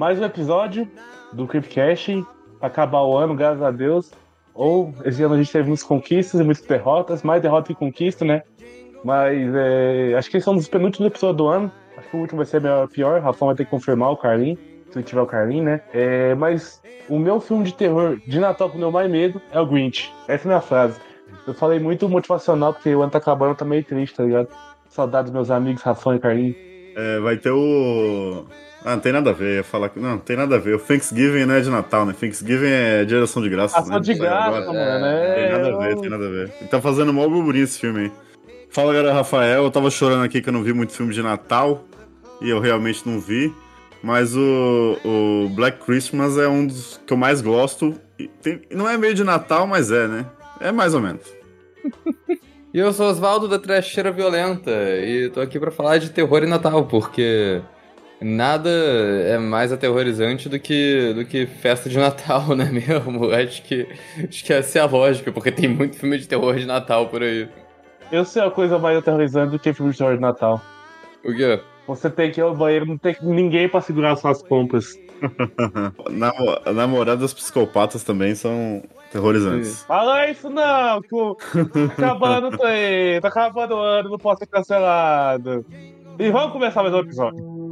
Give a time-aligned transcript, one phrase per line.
[0.00, 0.88] mais um episódio
[1.30, 2.24] do Creepcast.
[2.58, 4.10] Acabar o ano, graças a Deus.
[4.54, 8.24] Ou esse ano a gente teve muitas conquistas e muitas derrotas, mais derrota que conquista,
[8.24, 8.42] né?
[9.04, 11.70] Mas é, acho que esse é um dos penúltimos episódios do ano.
[11.98, 13.20] Acho que o último vai ser melhor, pior.
[13.20, 14.56] O Rafão vai ter que confirmar o Carlinho,
[14.90, 15.82] se tiver o Carlinho, né?
[15.92, 19.60] É, mas o meu filme de terror de Natal com o meu mais medo é
[19.60, 20.10] o Grinch.
[20.26, 20.98] Essa é a minha frase.
[21.46, 24.48] Eu falei muito motivacional, porque o ano tá acabando, tá meio triste, tá ligado?
[24.88, 26.54] Saudade dos meus amigos, Rafão e Carlinho.
[26.96, 28.46] É, vai ter o.
[28.84, 29.98] Ah, não tem nada a ver, ia falar que.
[30.00, 30.74] Não, não tem nada a ver.
[30.76, 32.14] O Thanksgiving não é de Natal, né?
[32.18, 33.78] Thanksgiving é de ação de graça.
[33.78, 34.00] Ação né?
[34.00, 35.34] de graça, mano, né?
[35.34, 36.52] Tem nada a ver, tem nada a ver.
[36.60, 38.12] Ele tá fazendo mó burburinho esse filme aí.
[38.70, 39.64] Fala galera, Rafael.
[39.64, 41.84] Eu tava chorando aqui que eu não vi muito filme de Natal.
[42.40, 43.52] E eu realmente não vi.
[44.02, 47.94] Mas o, o Black Christmas é um dos que eu mais gosto.
[48.18, 50.24] E tem- não é meio de Natal, mas é, né?
[50.58, 51.22] É mais ou menos.
[52.72, 56.46] E eu sou Osvaldo da Trecheira Violenta e tô aqui pra falar de terror e
[56.46, 57.60] Natal, porque
[58.20, 63.30] nada é mais aterrorizante do que, do que festa de Natal, né mesmo?
[63.32, 63.88] Acho que,
[64.28, 67.22] acho que essa é a lógica, porque tem muito filme de terror de Natal por
[67.22, 67.48] aí.
[68.12, 70.60] Eu sei a coisa mais aterrorizante do que filme de terror de Natal.
[71.24, 71.60] O quê?
[71.86, 74.96] Você tem que ir ao banheiro, não tem ninguém pra segurar suas compras.
[76.10, 78.82] Namo- Namoradas psicopatas também são
[79.12, 79.82] terrorizantes.
[79.84, 84.46] Fala isso não, o- tá acabando o tempo, tá acabando o ano, não pode ser
[84.46, 85.64] cancelado.
[86.18, 87.68] E vamos começar mais um episódio.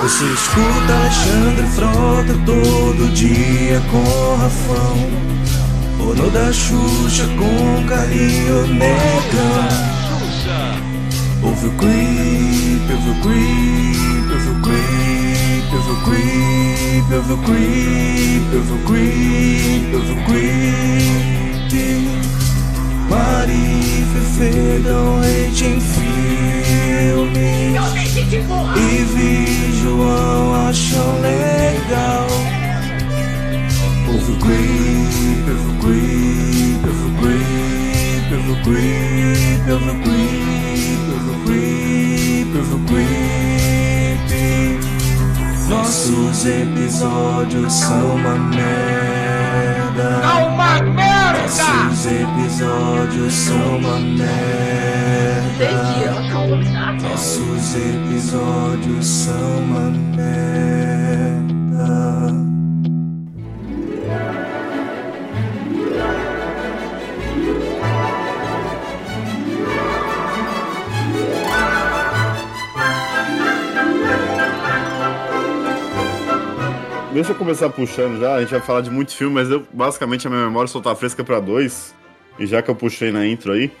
[0.00, 5.28] Você escuta Alexandre Frota todo dia com Rafão
[6.00, 9.68] Ono da Xuxa com Carinho Negão.
[11.42, 16.47] Ouve o creep, ouve o creep, ouve o creep, ouve o creep,
[17.14, 20.98] ouve o creep, ouve o creep, ouve o creep.
[23.50, 26.18] E Fefe dão hate em filmes
[29.16, 32.26] e João acham legal.
[34.06, 41.00] Ouve o creep, ouve o creep, ouve o creep, ouve o creep, ouve o creep,
[41.10, 43.17] ouve o creep, ouve o creep
[45.68, 51.42] Nossos episódios são uma merda Uma merda!
[51.42, 54.48] Nossos episódios são uma merda
[57.02, 60.38] nossos episódios são uma merda.
[77.18, 80.28] Deixa eu começar puxando já, a gente vai falar de muito filme, mas eu basicamente
[80.28, 81.92] a minha memória só tá fresca pra dois.
[82.38, 83.72] E já que eu puxei na intro aí,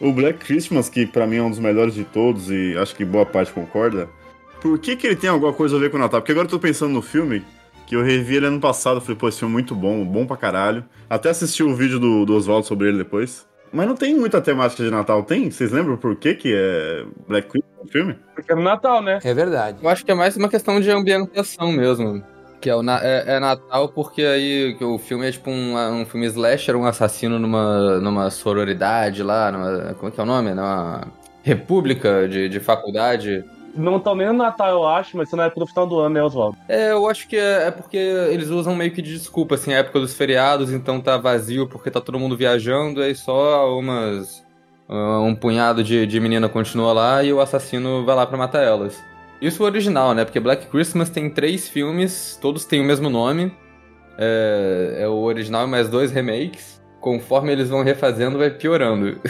[0.00, 3.04] o Black Christmas, que pra mim é um dos melhores de todos, e acho que
[3.04, 4.08] boa parte concorda.
[4.62, 6.22] Por que, que ele tem alguma coisa a ver com o Natal?
[6.22, 7.44] Porque agora eu tô pensando no filme,
[7.86, 10.38] que eu revi ele ano passado, falei, pô, esse filme é muito bom, bom pra
[10.38, 10.82] caralho.
[11.10, 13.46] Até assisti o vídeo do, do Oswaldo sobre ele depois.
[13.70, 15.50] Mas não tem muita temática de Natal, tem?
[15.50, 18.16] Vocês lembram por que, que é Black Christmas o filme?
[18.34, 19.18] Porque é no Natal, né?
[19.22, 19.80] É verdade.
[19.82, 22.24] Eu acho que é mais uma questão de ambientação mesmo.
[22.60, 25.76] Que é, o na- é, é Natal porque aí que o filme é tipo um,
[26.00, 30.26] um filme slasher, um assassino numa, numa sororidade lá, numa, como é que é o
[30.26, 30.54] nome?
[30.54, 31.02] Numa
[31.42, 33.44] república de, de faculdade.
[33.74, 36.14] Não estão nem no Natal, eu acho, mas isso não é pro final do ano,
[36.14, 36.56] né, Oswaldo?
[36.66, 39.78] É, eu acho que é, é porque eles usam meio que de desculpa, assim, a
[39.78, 44.42] época dos feriados, então tá vazio porque tá todo mundo viajando, aí só umas.
[44.88, 48.98] um punhado de, de menina continua lá e o assassino vai lá pra matar elas.
[49.40, 50.24] Isso é o original, né?
[50.24, 53.52] Porque Black Christmas tem três filmes, todos têm o mesmo nome.
[54.18, 56.80] É, é o original e mais dois remakes.
[57.00, 59.20] Conforme eles vão refazendo, vai piorando.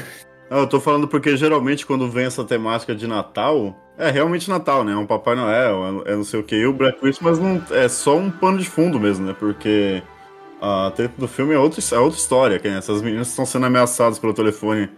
[0.48, 4.84] Não, eu tô falando porque geralmente quando vem essa temática de Natal, é realmente Natal,
[4.84, 4.92] né?
[4.92, 6.54] É um Papai Noel, é é não sei o que.
[6.54, 9.34] E o Black Christmas não, é só um pano de fundo mesmo, né?
[9.36, 10.02] Porque
[10.60, 12.58] a treta do filme é outra, é outra história.
[12.60, 12.78] Que, né?
[12.78, 14.88] Essas meninas estão sendo ameaçadas pelo telefone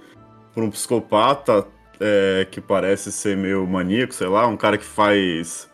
[0.53, 1.67] por um psicopata
[2.01, 5.69] é, que parece ser meio maníaco, sei lá, um cara que faz.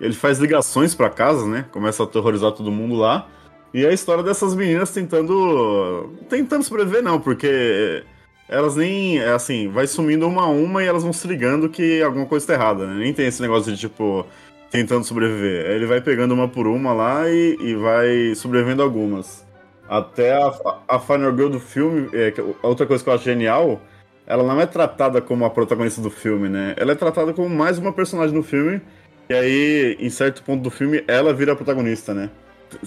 [0.00, 1.66] Ele faz ligações pra casa, né?
[1.72, 3.28] Começa a aterrorizar todo mundo lá.
[3.72, 6.14] E a história dessas meninas tentando.
[6.28, 8.04] Tentando sobreviver, não, porque
[8.48, 9.18] elas nem.
[9.18, 12.46] é Assim, vai sumindo uma a uma e elas vão se ligando que alguma coisa
[12.46, 12.94] tá errada, né?
[12.94, 14.26] Nem tem esse negócio de tipo.
[14.70, 15.70] Tentando sobreviver.
[15.70, 19.46] Ele vai pegando uma por uma lá e, e vai sobrevivendo algumas.
[19.88, 20.52] Até a,
[20.86, 23.80] a Final Girl do filme, é, a outra coisa que eu acho genial,
[24.28, 26.74] ela não é tratada como a protagonista do filme, né?
[26.76, 28.80] Ela é tratada como mais uma personagem no filme
[29.28, 32.28] E aí, em certo ponto do filme, ela vira a protagonista, né?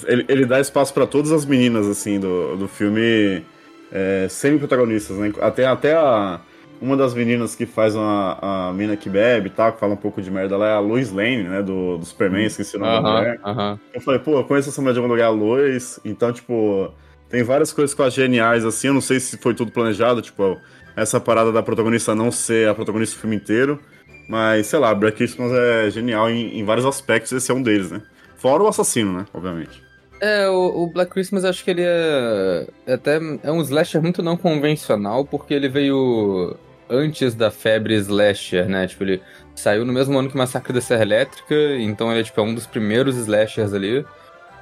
[0.05, 3.43] Ele, ele dá espaço pra todas as meninas, assim, do, do filme
[3.91, 5.33] é, semi-protagonistas, né?
[5.41, 6.39] Até, até a,
[6.79, 9.97] uma das meninas que faz uma, a mina que bebe e tal, que fala um
[9.97, 11.63] pouco de merda, ela é a Lois Lane, né?
[11.63, 13.39] Do, do Superman, esqueci o nome da mulher.
[13.43, 13.79] Aham, aham.
[13.93, 15.99] Eu falei, pô, eu conheço essa mulher de algum lugar, a Lois.
[16.05, 16.91] Então, tipo,
[17.29, 18.87] tem várias coisas que eu acho geniais, assim.
[18.87, 20.59] Eu não sei se foi tudo planejado, tipo,
[20.95, 23.79] essa parada da protagonista não ser a protagonista do filme inteiro.
[24.27, 27.91] Mas, sei lá, Black Christmas é genial em, em vários aspectos, esse é um deles,
[27.91, 28.01] né?
[28.37, 29.25] Fora o assassino, né?
[29.33, 29.83] Obviamente.
[30.21, 34.21] É, o, o Black Christmas acho que ele é, é até é um slasher muito
[34.21, 36.55] não convencional, porque ele veio
[36.89, 38.85] antes da febre slasher, né?
[38.87, 39.21] Tipo, ele
[39.55, 42.53] saiu no mesmo ano que Massacre da Serra Elétrica, então ele é, tipo, é um
[42.53, 44.05] dos primeiros slashers ali.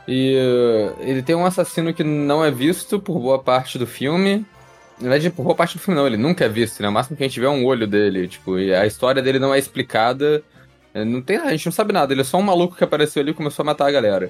[0.08, 4.46] E uh, ele tem um assassino que não é visto por boa parte do filme.
[5.00, 6.90] Na verdade, por boa parte do filme não, ele nunca é visto, né?
[6.90, 9.40] O máximo que a gente vê é um olho dele, tipo, e a história dele
[9.40, 10.44] não é explicada.
[10.94, 13.22] É, Não tem, a gente não sabe nada, ele é só um maluco que apareceu
[13.22, 14.30] ali e começou a matar a galera.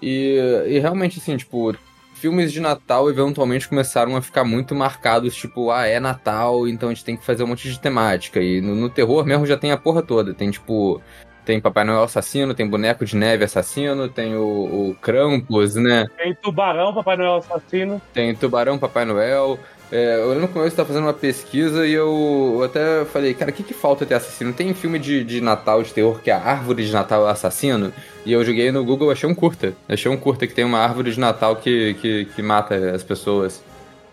[0.00, 0.36] E,
[0.66, 1.74] e realmente, assim, tipo,
[2.14, 6.92] filmes de Natal eventualmente começaram a ficar muito marcados, tipo, ah, é Natal, então a
[6.92, 8.40] gente tem que fazer um monte de temática.
[8.40, 10.34] E no, no terror mesmo já tem a porra toda.
[10.34, 11.00] Tem, tipo,
[11.44, 14.42] tem Papai Noel assassino, tem boneco de neve assassino, tem o,
[14.90, 16.06] o Krampus, né?
[16.16, 18.02] Tem tubarão, Papai Noel assassino.
[18.12, 19.58] Tem Tubarão Papai Noel.
[19.90, 23.54] É, eu lembro que eu tava fazendo uma pesquisa e eu, até falei, cara, o
[23.54, 24.52] que, que falta ter assassino?
[24.52, 27.92] Tem filme de, de Natal de terror que é a árvore de Natal assassino?
[28.24, 29.74] E eu joguei no Google achei um curta.
[29.88, 33.62] Achei um curta que tem uma árvore de Natal que, que, que mata as pessoas.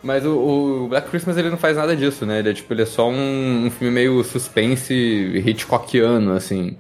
[0.04, 2.40] Mas o, o Black Christmas ele não faz nada disso, né?
[2.40, 6.78] Ele é tipo, ele é só um, um filme meio suspense Hitchcockiano, assim.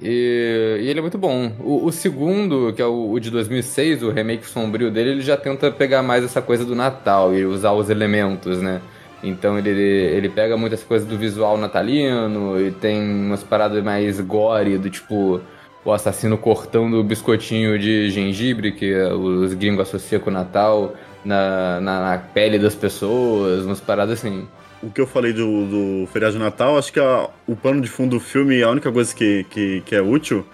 [0.00, 1.52] E, e ele é muito bom.
[1.60, 5.36] O, o segundo, que é o, o de 2006, o remake sombrio dele, ele já
[5.36, 8.80] tenta pegar mais essa coisa do Natal e usar os elementos, né?
[9.22, 14.78] Então ele, ele pega muitas coisas do visual natalino e tem umas paradas mais gore,
[14.78, 15.40] do tipo
[15.84, 20.94] o assassino cortando o biscoitinho de gengibre que os gringos associam com o Natal
[21.24, 24.48] na, na, na pele das pessoas, umas paradas assim.
[24.86, 25.66] O que eu falei do,
[26.02, 28.92] do feriado de Natal, acho que a- o pano de fundo do filme, a única
[28.92, 30.46] coisa que, que, que é útil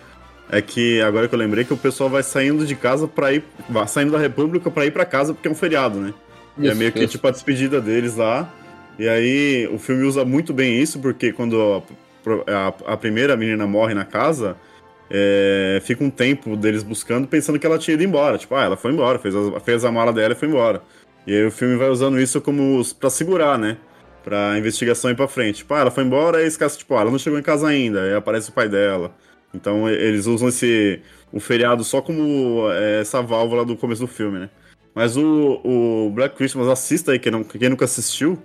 [0.50, 3.44] é que, agora que eu lembrei, que o pessoal vai saindo de casa pra ir.
[3.69, 6.14] vai saindo da República pra ir pra casa porque é um feriado, né?
[6.58, 7.12] E é Isso, meio que isso.
[7.12, 8.50] tipo a despedida deles lá.
[8.99, 11.82] E aí o filme usa muito bem isso, porque quando
[12.46, 14.56] a, a- a primeira menina morre na casa,
[15.11, 18.38] é, fica um tempo deles buscando, pensando que ela tinha ido embora.
[18.38, 20.82] Tipo, ah, ela foi embora, fez a, fez a mala dela e foi embora.
[21.26, 23.76] E aí o filme vai usando isso como pra segurar, né?
[24.22, 25.56] Pra investigação ir pra frente.
[25.56, 28.02] Tipo, ah, ela foi embora e esquece, tipo, ah, ela não chegou em casa ainda.
[28.02, 29.12] Aí aparece o pai dela.
[29.54, 31.00] Então eles usam esse
[31.32, 34.50] o feriado só como é, essa válvula do começo do filme, né?
[34.94, 38.38] Mas o, o Black Christmas, assista aí, quem, não, quem nunca assistiu,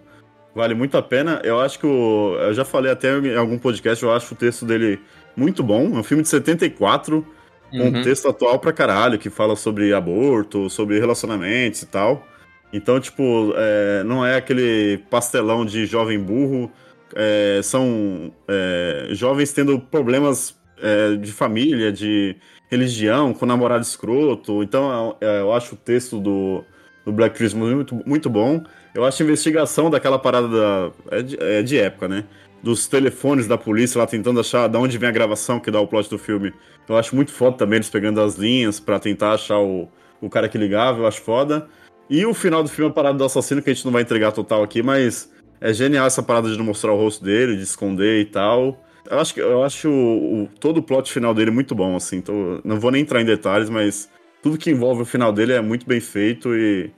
[0.56, 1.42] vale muito a pena.
[1.44, 2.36] Eu acho que o.
[2.40, 5.00] Eu já falei até em algum podcast, eu acho o texto dele
[5.36, 5.96] muito bom.
[5.96, 7.26] É um filme de 74,
[7.70, 8.00] com Uhum.
[8.00, 12.26] um texto atual pra caralho, que fala sobre aborto, sobre relacionamentos e tal.
[12.72, 16.72] Então, tipo, é, não é aquele pastelão de jovem burro.
[17.16, 22.36] é, são é, jovens tendo problemas é, de família, de
[22.70, 24.62] religião, com namorado escroto.
[24.64, 26.64] Então, é, eu acho o texto do,
[27.06, 28.64] do Black Christmas muito, muito bom.
[28.94, 32.26] Eu acho a investigação daquela parada da, é, de, é de época, né?
[32.62, 35.88] Dos telefones da polícia lá tentando achar de onde vem a gravação que dá o
[35.88, 36.54] plot do filme.
[36.90, 39.88] Eu acho muito foda também eles pegando as linhas pra tentar achar o,
[40.20, 41.68] o cara que ligava, eu acho foda.
[42.10, 44.02] E o final do filme é a parada do assassino, que a gente não vai
[44.02, 47.64] entregar total aqui, mas é genial essa parada de não mostrar o rosto dele, de
[47.64, 48.82] esconder e tal.
[49.10, 52.18] Eu acho eu acho o, o- todo o plot final dele muito bom, assim.
[52.18, 54.10] Então, não vou nem entrar em detalhes, mas
[54.42, 56.92] tudo que envolve o final dele é muito bem feito e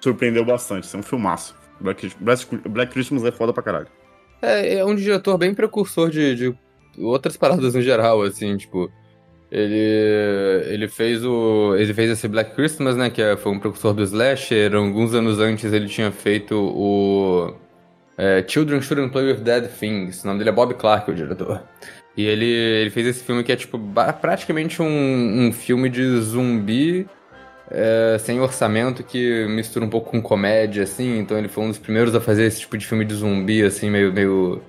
[0.00, 0.84] surpreendeu bastante.
[0.84, 1.54] Isso é um filmaço.
[1.80, 3.88] Black, Black, Black Christmas é foda pra caralho.
[4.42, 6.54] É, é um diretor bem precursor de, de
[6.98, 8.90] outras paradas no geral, assim, tipo.
[9.50, 11.74] Ele, ele fez o.
[11.76, 13.10] Ele fez esse Black Christmas, né?
[13.10, 14.74] Que é- foi um precursor do Slasher.
[14.74, 17.54] Alguns anos antes ele tinha feito o.
[18.18, 20.24] é, Children Shouldn't Play with Dead Things.
[20.24, 21.62] O nome dele é Bob Clark, o diretor.
[22.16, 23.78] E ele, ele fez esse filme que é, tipo,
[24.20, 27.06] praticamente um, um filme de zumbi
[27.70, 31.18] é, sem orçamento que mistura um pouco com comédia, assim.
[31.18, 33.90] Então ele foi um dos primeiros a fazer esse tipo de filme de zumbi, assim,
[33.90, 34.62] meio, meio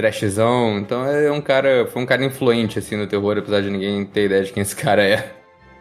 [0.00, 0.78] trashzão.
[0.78, 4.26] Então é um cara, foi um cara influente, assim, no terror, apesar de ninguém ter
[4.26, 5.32] ideia de quem esse cara é.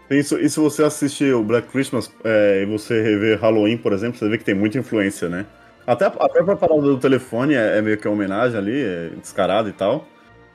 [0.10, 4.18] Isso, e se você assistir o Black Christmas é, e você rever Halloween, por exemplo,
[4.18, 5.46] você vê que tem muita influência, né?
[5.86, 9.70] Até, até pra parada do telefone é, é meio que uma homenagem ali, é descarado
[9.70, 10.08] e tal.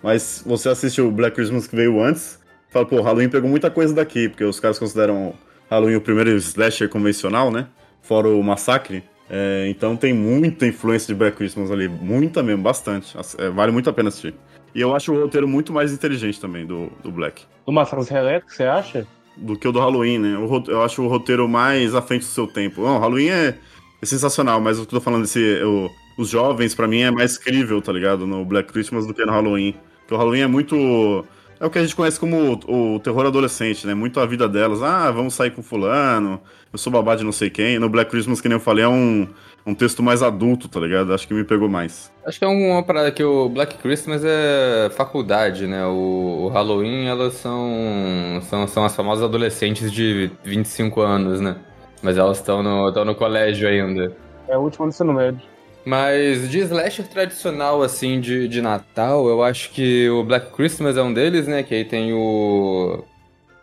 [0.03, 3.95] Mas você assiste o Black Christmas que veio antes, fala, pô, Halloween pegou muita coisa
[3.95, 5.35] daqui, porque os caras consideram
[5.71, 7.69] Halloween o primeiro slasher convencional, né?
[8.03, 9.05] Fora o Massacre.
[9.29, 13.17] É, então tem muita influência de Black Christmas ali, muita mesmo, bastante.
[13.39, 14.35] É, vale muito a pena assistir.
[14.75, 17.43] E eu acho o roteiro muito mais inteligente também do, do Black.
[17.67, 19.07] Do Massacre Elétrico, você acha?
[19.37, 20.37] Do que o do Halloween, né?
[20.39, 22.83] O ro- eu acho o roteiro mais à frente do seu tempo.
[22.83, 23.59] Não, o Halloween é,
[24.03, 25.41] é sensacional, mas o que eu tô falando desse.
[25.65, 28.27] o- os jovens, pra mim, é mais crível, tá ligado?
[28.27, 29.75] No Black Christmas do que no Halloween.
[30.01, 31.25] Porque o Halloween é muito.
[31.65, 33.95] É o que a gente conhece como o, o terror adolescente, né?
[33.95, 34.83] Muito a vida delas.
[34.83, 36.39] Ah, vamos sair com fulano,
[36.71, 37.79] eu sou babá de não sei quem.
[37.79, 39.27] No Black Christmas, que nem eu falei, é um,
[39.65, 41.15] um texto mais adulto, tá ligado?
[41.15, 42.13] Acho que me pegou mais.
[42.27, 45.87] Acho que é uma parada que o Black Christmas é faculdade, né?
[45.87, 51.57] O, o Halloween, elas são, são, são as famosas adolescentes de 25 anos, né?
[52.03, 54.15] Mas elas estão no, estão no colégio ainda.
[54.49, 55.54] É o último do ensino médio.
[55.85, 61.03] Mas de slasher tradicional, assim, de, de Natal, eu acho que o Black Christmas é
[61.03, 61.63] um deles, né?
[61.63, 63.05] Que aí tem o.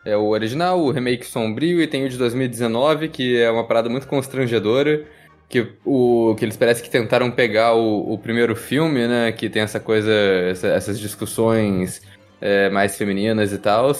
[0.06, 3.90] É o original, o remake sombrio, e tem o de 2019, que é uma parada
[3.90, 5.06] muito constrangedora.
[5.50, 9.32] Que, o, que eles parecem que tentaram pegar o, o primeiro filme, né?
[9.32, 10.12] Que tem essa coisa,
[10.50, 12.02] essa- essas discussões
[12.40, 13.92] é, mais femininas e tal.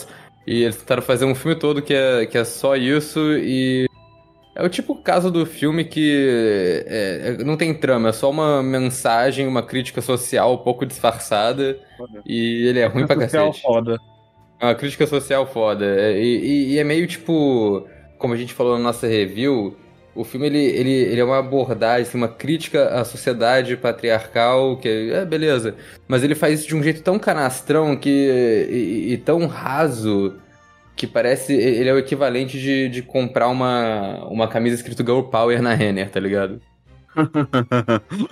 [0.46, 3.86] E eles tentaram fazer um filme todo que é, que é só isso e
[4.54, 8.62] é o tipo caso do filme que é, é, não tem trama, é só uma
[8.62, 11.78] mensagem, uma crítica social um pouco disfarçada
[12.26, 13.62] e ele é ruim pra Social cacete.
[13.62, 13.98] foda.
[14.60, 15.84] É uma crítica social foda.
[15.84, 17.86] É, E, e- e é meio tipo,
[18.18, 19.76] como a gente falou na nossa review,
[20.14, 25.10] o filme ele, ele, ele é uma abordagem, assim, uma crítica à sociedade patriarcal, que
[25.12, 25.74] é beleza,
[26.06, 28.08] mas ele faz isso de um jeito tão canastrão que,
[28.70, 30.34] e, e tão raso
[31.06, 31.52] que parece.
[31.54, 36.10] Ele é o equivalente de, de comprar uma, uma camisa escrito Girl Power na Renner,
[36.10, 36.60] tá ligado?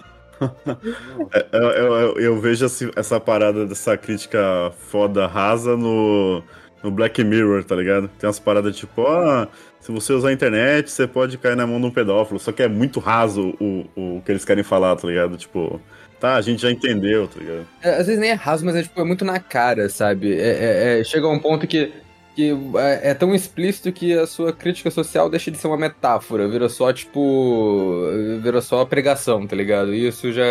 [1.35, 2.65] É, eu, eu- eu- eu vejo
[2.97, 6.43] essa parada dessa crítica foda rasa no,
[6.83, 8.09] no Black Mirror, tá ligado?
[8.19, 9.47] Tem umas paradas tipo, ó,
[9.81, 12.41] se você usar a internet, você pode cair na mão de um pedófilo.
[12.41, 15.37] Só que é muito raso o, o que eles querem falar, tá ligado?
[15.37, 15.79] Tipo,
[16.19, 17.67] tá, a gente já entendeu, tá ligado?
[17.83, 20.33] É, às vezes nem é raso, mas é, tipo, é muito na cara, sabe?
[20.35, 21.93] É, é- é- chega a um ponto que,
[22.35, 26.49] que é, é tão explícito que a sua crítica social deixa de ser uma metáfora,
[26.49, 28.07] vira só, tipo.
[28.43, 29.95] vira só pregação, tá ligado?
[29.95, 30.45] E isso já.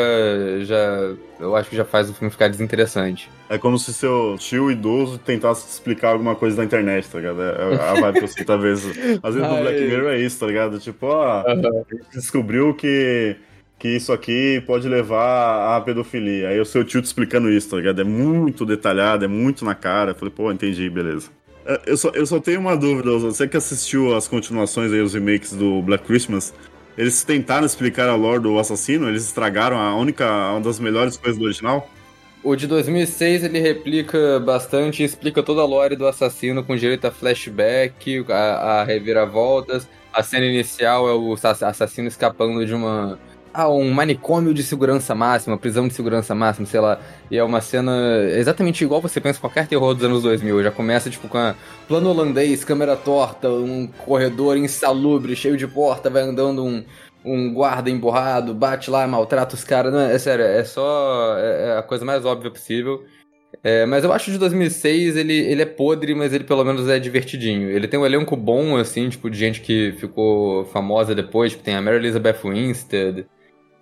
[0.62, 3.30] já eu acho que já faz o filme ficar desinteressante.
[3.50, 7.42] É como se seu tio idoso tentasse te explicar alguma coisa da internet, tá ligado?
[7.42, 8.98] É é a vibe que sinto às vezes.
[9.24, 9.62] Às vezes no.
[9.62, 10.80] Black Mirror é isso, tá ligado?
[10.80, 13.38] Tipo, ó, a gente descobriu que,
[13.78, 16.50] que isso aqui pode levar à pedofilia.
[16.50, 18.02] Aí o seu tio te explicando isso, tá ligado?
[18.02, 20.12] É muito detalhado, é muito na cara.
[20.12, 21.30] Eu falei, pô, entendi, beleza.
[21.70, 25.14] É, Eu só, eu só tenho uma dúvida, você que assistiu as continuações aí, os
[25.14, 26.54] remakes do Black Christmas,
[26.98, 29.08] eles tentaram explicar a lore do assassino?
[29.08, 31.88] Eles estragaram a única, uma das melhores coisas do original?
[32.42, 37.12] O de 2006 ele replica bastante explica toda a lore do assassino com direito a
[37.12, 39.88] flashback, a, a reviravoltas.
[40.12, 43.20] A cena inicial é o assa- assassino escapando de uma.
[43.52, 47.00] Ah, um manicômio de segurança máxima, prisão de segurança máxima, sei lá.
[47.32, 47.92] E é uma cena
[48.38, 50.64] exatamente igual você pensa qualquer terror dos anos 2000.
[50.64, 51.56] Já começa, tipo, com a
[51.88, 56.84] plano holandês, câmera torta, um corredor insalubre, cheio de porta, vai andando um,
[57.26, 59.92] um guarda emburrado, bate lá, maltrata os caras.
[59.92, 63.04] Não, é sério, é só é é a coisa mais óbvia possível.
[63.64, 67.00] É, mas eu acho de 2006 ele, ele é podre, mas ele pelo menos é
[67.00, 67.70] divertidinho.
[67.70, 71.52] Ele tem um elenco bom, assim, tipo, de gente que ficou famosa depois.
[71.52, 73.28] Tipo, tem a Mary Elizabeth Winstead.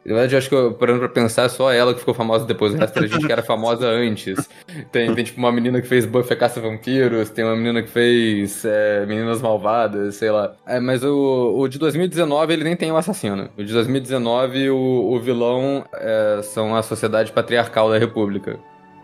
[0.07, 2.45] Na verdade, eu acho que, eu, parando pra pensar, é só ela que ficou famosa
[2.45, 2.73] depois.
[2.73, 4.49] O resto era gente que era famosa antes.
[4.89, 7.29] Tem, tem, tipo, uma menina que fez Buffy a Caça Vampiros.
[7.29, 10.55] Tem uma menina que fez é, Meninas Malvadas, sei lá.
[10.65, 13.49] É, mas o, o de 2019, ele nem tem o assassino.
[13.57, 18.57] O de 2019, o, o vilão é, são a Sociedade Patriarcal da República.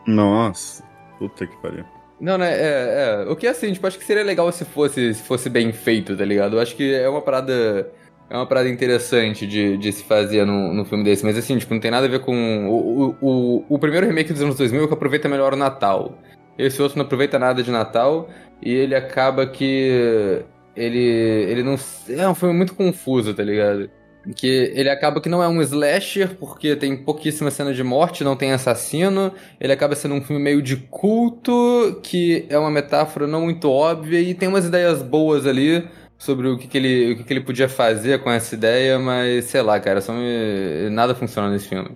[0.08, 0.86] Nossa,
[1.20, 1.84] puta que pariu.
[2.18, 2.54] Não, né?
[2.54, 3.30] É, é.
[3.30, 6.16] O que é assim, tipo, acho que seria legal se fosse, se fosse bem feito,
[6.16, 6.56] tá ligado?
[6.56, 7.92] Eu acho que é uma parada.
[8.34, 11.24] É uma parada interessante de, de se fazer num, filme desse.
[11.24, 12.68] Mas assim, tipo, não tem nada a ver com.
[12.68, 16.18] O, o, o, o primeiro remake dos anos 2000 é que aproveita melhor o Natal.
[16.58, 18.28] Esse outro não aproveita nada de Natal.
[18.60, 20.44] E ele acaba que.
[20.76, 20.98] Ele.
[20.98, 21.76] Ele não.
[22.10, 23.88] É um filme muito confuso, tá ligado?
[24.36, 28.36] Que ele acaba que não é um slasher, porque tem pouquíssima cena de morte, não
[28.36, 29.32] tem assassino.
[29.62, 34.20] Ele acaba sendo um filme meio de culto, que é uma metáfora não muito óbvia,
[34.20, 35.88] e tem umas ideias boas ali
[36.26, 39.46] sobre o que, que ele, o que, que ele podia fazer com essa ideia, mas
[39.46, 40.90] sei lá, cara, só me...
[40.90, 41.96] nada funciona nesse filme.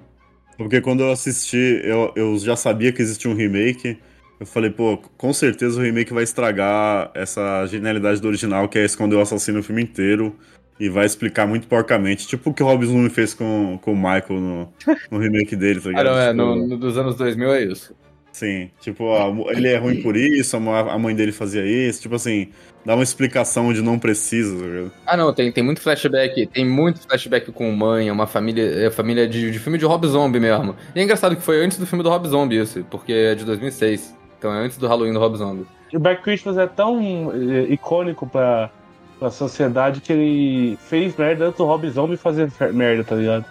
[0.57, 3.99] Porque quando eu assisti, eu, eu já sabia que existia um remake.
[4.39, 8.85] Eu falei, pô, com certeza o remake vai estragar essa genialidade do original, que é
[8.85, 10.37] esconder o assassino o filme inteiro.
[10.79, 12.27] E vai explicar muito porcamente.
[12.27, 14.73] Tipo o que o Rob Zoom fez com, com o Michael no,
[15.11, 16.03] no remake dele, tá Ah, ligado?
[16.03, 17.95] não, é, Tipo, no, no dos anos 2000 é isso.
[18.37, 22.13] Sim, tipo, a mu- ele é ruim por isso, a mãe dele fazia isso, tipo
[22.13, 22.49] assim,
[22.85, 24.91] dá uma explicação onde não precisa, tá ligado?
[25.07, 28.91] Ah, não, tem, tem muito flashback, tem muito flashback com mãe, é uma família, é
[28.91, 30.75] família de, de filme de Rob Zombie mesmo.
[30.93, 33.43] E é engraçado que foi antes do filme do Rob Zombie isso, porque é de
[33.43, 34.15] 2006.
[34.37, 35.65] Então é antes do Halloween do Rob Zombie.
[35.91, 38.69] O Black Christmas é tão eh, icônico pra,
[39.17, 43.45] pra sociedade que ele fez merda antes do Rob Zombie fazer merda, tá ligado?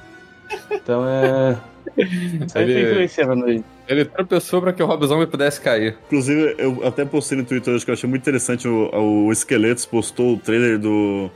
[0.71, 1.57] Então é.
[2.55, 3.65] Ele- influenciando aí.
[3.89, 5.97] Ele tropeçou pra que o Rob Zombie pudesse cair.
[6.07, 8.91] Inclusive, eu até postei no Twitter hoje que eu achei muito interessante, o,
[9.27, 11.31] o Esqueletos postou o trailer do,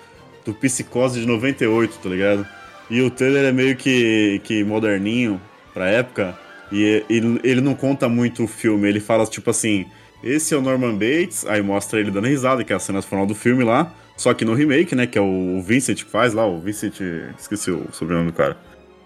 [0.45, 2.47] do Psicose de 98, tá ligado?
[2.91, 5.41] E o trailer é meio que, que moderninho
[5.73, 6.37] pra época,
[6.73, 9.87] e ele, ele não conta muito o filme, ele fala tipo assim,
[10.25, 13.25] esse é o Norman Bates, aí mostra ele dando risada, que é a cena final
[13.25, 16.45] do filme lá, só que no remake, né, que é o Vincent que faz lá,
[16.45, 16.95] o Vincent,
[17.39, 18.57] esqueci o sobrenome do cara,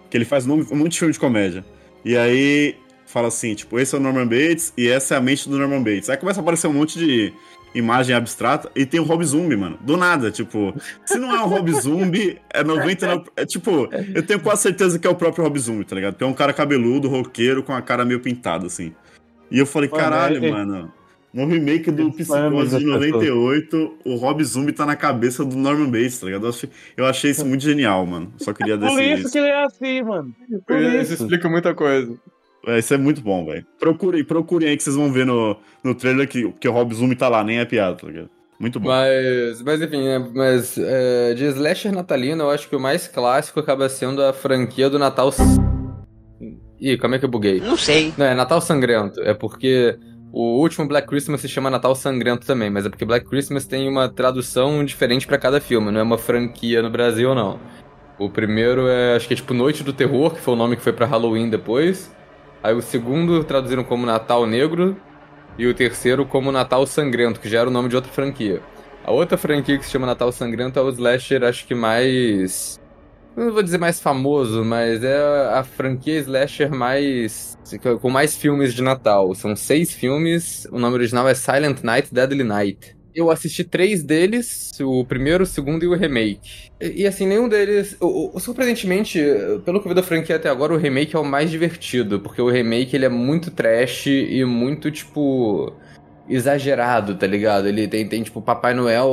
[0.09, 1.65] que ele faz um monte de filme de comédia.
[2.03, 5.47] E aí fala assim, tipo, esse é o Norman Bates e essa é a mente
[5.47, 6.09] do Norman Bates.
[6.09, 7.33] Aí começa a aparecer um monte de
[7.73, 9.77] imagem abstrata e tem o Rob Zombie, mano.
[9.81, 10.73] Do nada, tipo,
[11.05, 13.25] se não é o Rob Zombie, é 99...
[13.35, 16.13] É tipo, eu tenho quase certeza que é o próprio Rob Zombie, tá ligado?
[16.13, 18.93] Porque é um cara cabeludo, roqueiro, com a cara meio pintada, assim.
[19.49, 20.91] E eu falei, caralho, mano...
[21.35, 22.83] No remake do Psicose de das pessoas.
[22.85, 26.45] 98, o Rob Zombie tá na cabeça do Norman Bates, tá ligado?
[26.45, 28.31] Eu achei, eu achei isso muito genial, mano.
[28.37, 29.31] Só queria Por decidir isso isso.
[29.33, 30.33] que ele é assim, mano.
[30.65, 31.23] Por Isso isso.
[31.23, 32.17] explica muita coisa.
[32.65, 33.65] É, isso é muito bom, velho.
[33.77, 37.13] Procurem, procurem aí que vocês vão ver no, no trailer que, que o Rob Zoom
[37.13, 38.29] tá lá, nem é piada, tá ligado?
[38.57, 38.87] Muito bom.
[38.87, 43.59] Mas, mas enfim, né, mas é, de slasher natalino, eu acho que o mais clássico
[43.59, 45.33] acaba sendo a franquia do Natal.
[46.79, 47.59] Ih, como é que eu buguei?
[47.59, 48.13] Não sei.
[48.17, 49.19] Não, é Natal Sangrento.
[49.21, 49.97] É porque
[50.37, 53.87] o último Black Christmas se chama Natal Sangrento também, mas é porque Black Christmas tem
[53.87, 57.57] uma tradução diferente pra cada filme, não é uma franquia no Brasil, não.
[58.19, 60.81] O primeiro é, acho que é tipo Noite do Terror, que foi o nome que
[60.81, 62.13] foi pra Halloween depois.
[62.61, 64.97] Aí o segundo traduziram como Natal Negro.
[65.57, 68.61] E o terceiro como Natal Sangrento, que já era o nome de outra franquia.
[69.05, 72.77] A outra franquia que se chama Natal Sangrento é o slasher, acho que mais.
[73.35, 75.17] Não vou dizer mais famoso, mas é
[75.53, 77.57] a franquia slasher mais.
[78.01, 79.33] com mais filmes de Natal.
[79.35, 82.95] São seis filmes, o nome original é Silent Night, Deadly Night.
[83.13, 86.69] Eu assisti três deles, o primeiro, o segundo e o remake.
[86.81, 87.95] E, e, assim, nenhum deles.
[88.01, 89.19] o- o- surpreendentemente,
[89.65, 92.41] pelo que eu vi da franquia até agora, o remake é o mais divertido, porque
[92.41, 95.73] o remake ele é muito trash e muito, tipo
[96.29, 97.67] exagerado, tá ligado?
[97.67, 99.09] Ele tem, tem tipo, Papai Noel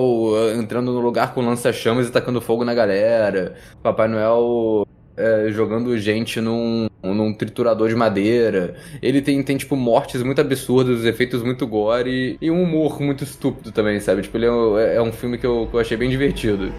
[0.56, 3.54] entrando no lugar com lança-chamas e tacando fogo na galera.
[3.82, 8.74] Papai Noel é, jogando gente num, num triturador de madeira.
[9.02, 13.72] Ele tem, tem, tipo, mortes muito absurdas, efeitos muito gore e um humor muito estúpido
[13.72, 14.22] também, sabe?
[14.22, 16.72] Tipo, ele é, um- é um filme que eu, que eu achei bem divertido.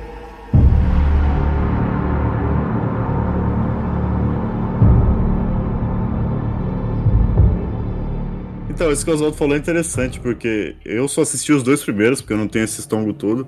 [8.73, 12.21] Então, isso que o Oswaldo falou é interessante, porque eu só assisti os dois primeiros,
[12.21, 13.47] porque eu não tenho esse estômago todo.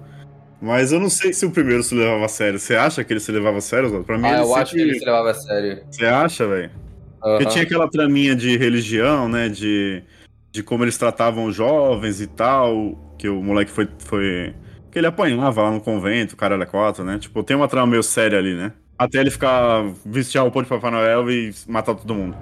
[0.62, 2.60] Mas eu não sei se o primeiro se levava a sério.
[2.60, 4.06] Você acha que ele se levava a sério, Oswaldo?
[4.06, 5.82] Pra mim, Ah, eu acho que sempre- ele se levava a sério.
[5.90, 6.72] Você acha, velho?
[7.20, 7.52] Porque Aham.
[7.52, 9.50] tinha aquela traminha de religião, né?
[9.50, 10.04] De,
[10.52, 12.96] de como eles tratavam os jovens e tal.
[13.18, 13.88] Que o moleque foi.
[14.00, 14.54] foi
[14.92, 17.18] que ele apanhava lá no convento, o cara era quatro, né?
[17.20, 18.72] Tipo, tem uma trama meio séria ali, né?
[18.98, 22.38] Até ele ficar vestir a roupa de Papai Noel e matar todo mundo.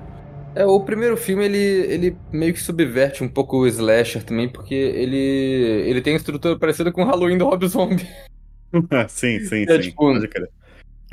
[0.55, 4.73] É, o primeiro filme, ele, ele meio que subverte um pouco o slasher também, porque
[4.75, 8.07] ele, ele tem estrutura parecida com o Halloween do Rob Zombie.
[9.09, 9.79] sim, sim, É, sim.
[9.79, 10.13] tipo.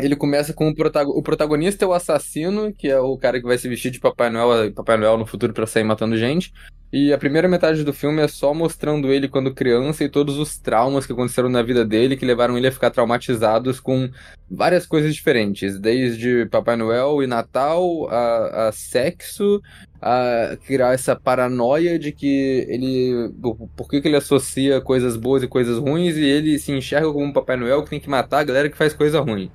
[0.04, 3.46] Ele começa com o, protago- o protagonista é o assassino, que é o cara que
[3.46, 6.52] vai se vestir de Papai Noel, Papai Noel no futuro pra sair matando gente.
[6.92, 10.58] E a primeira metade do filme é só mostrando ele quando criança e todos os
[10.58, 14.10] traumas que aconteceram na vida dele, que levaram ele a ficar traumatizados com
[14.50, 19.62] várias coisas diferentes, desde Papai Noel e Natal, a, a sexo,
[20.02, 23.32] a criar essa paranoia de que ele.
[23.40, 27.12] Por, por que, que ele associa coisas boas e coisas ruins e ele se enxerga
[27.12, 29.48] como um Papai Noel que tem que matar a galera que faz coisa ruim.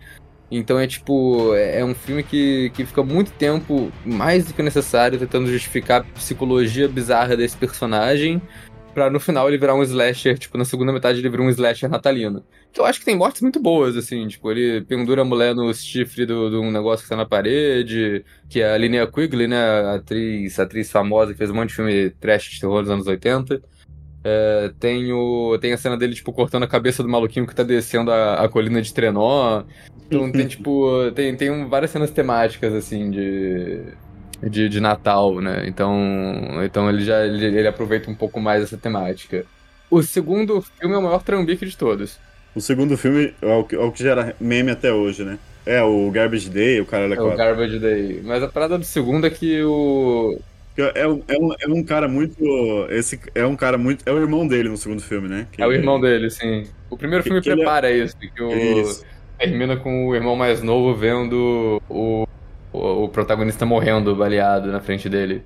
[0.50, 4.62] Então é tipo, é é um filme que, que fica muito tempo, mais do que
[4.62, 8.42] necessário, tentando justificar a psicologia bizarra desse personagem,
[8.94, 11.90] pra no final ele virar um slasher, tipo, na segunda metade ele virar um slasher
[11.90, 12.44] natalino.
[12.72, 15.74] Que eu acho que tem mortes muito boas, assim, tipo, ele pendura a mulher no
[15.74, 19.96] chifre de um negócio que tá na parede, que é a Linnea Quigley, né, a
[19.96, 23.08] atriz, a atriz famosa que fez um monte de filme trash de terror dos anos
[23.08, 23.62] 80.
[24.28, 27.62] É, tem, o, tem a cena dele, tipo, cortando a cabeça do maluquinho que tá
[27.64, 29.64] descendo a, a colina de Trenó.
[30.08, 33.82] Então tem, tipo, tem, tem um- várias cenas temáticas, assim, de,
[34.42, 35.68] de, de Natal, né?
[35.68, 35.94] Então,
[36.64, 39.46] então ele já ele, ele aproveita um pouco mais essa temática.
[39.92, 42.20] O segundo filme é o maior trambique de todos.
[42.56, 45.38] O segundo filme é o, que, é o que gera meme até hoje, né?
[45.66, 47.36] É, o Garbage Day, o cara era É o.
[47.36, 48.22] Garbage Day.
[48.24, 50.40] Mas a parada do segundo é que o.
[50.78, 52.38] É, um- é, um, é um cara muito.
[52.90, 54.04] Esse é um cara muito.
[54.08, 55.48] É o irmão dele no segundo filme, né?
[55.52, 56.66] Que- É o irmão dele, sim.
[56.90, 59.06] O primeiro Que- filme que é- prepara isso, que o, Isso.
[59.40, 62.28] termina com o irmão mais novo vendo o,
[62.74, 65.44] o, o protagonista morrendo baleado na frente dele.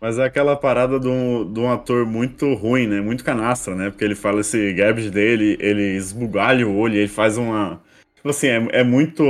[0.00, 3.00] Mas é aquela parada de um, de um ator muito ruim, né?
[3.00, 3.88] Muito canastra, né?
[3.90, 7.80] Porque ele fala esse garbage dele, ele esbugalha o olho, ele faz uma.
[8.22, 9.24] Tipo assim, é, é muito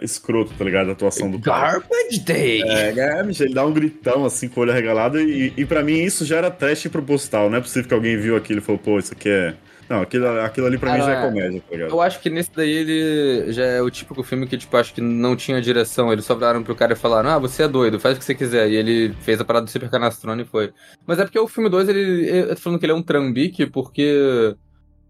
[0.00, 0.88] escroto, tá ligado?
[0.88, 1.78] A atuação do cara.
[1.78, 2.62] Garbage Day!
[2.62, 6.02] É, garbage, ele dá um gritão assim com o olho arregalado e, e pra mim
[6.02, 7.50] isso já era trash proposital.
[7.50, 9.54] Não é possível que alguém viu aquilo e falou, pô, isso aqui é.
[9.86, 11.28] Não, aquilo, aquilo ali pra Ah, mim já é é.
[11.28, 11.90] comédia, tá ligado?
[11.90, 15.02] Eu acho que nesse daí ele já é o típico filme que, tipo, acho que
[15.02, 16.10] não tinha direção.
[16.10, 18.34] Eles só viraram pro cara e falaram, ah, você é doido, faz o que você
[18.34, 18.70] quiser.
[18.70, 20.72] E ele fez a parada do Super Canastrone e foi.
[21.06, 22.30] Mas é porque o filme 2, ele.
[22.30, 24.56] Eu tô falando que ele é um trambique porque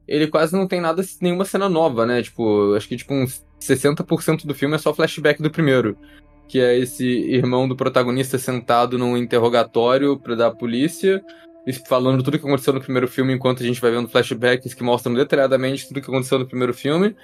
[0.06, 2.22] ele quase não tem nada, nenhuma cena nova, né?
[2.22, 5.96] Tipo, acho que tipo uns 60% do filme é só flashback do primeiro.
[6.48, 11.22] Que é esse irmão do protagonista sentado num interrogatório pra- da polícia,
[11.88, 15.14] falando tudo que aconteceu no primeiro filme, enquanto a gente vai vendo flashbacks que mostram
[15.14, 17.16] detalhadamente tudo que aconteceu no primeiro filme.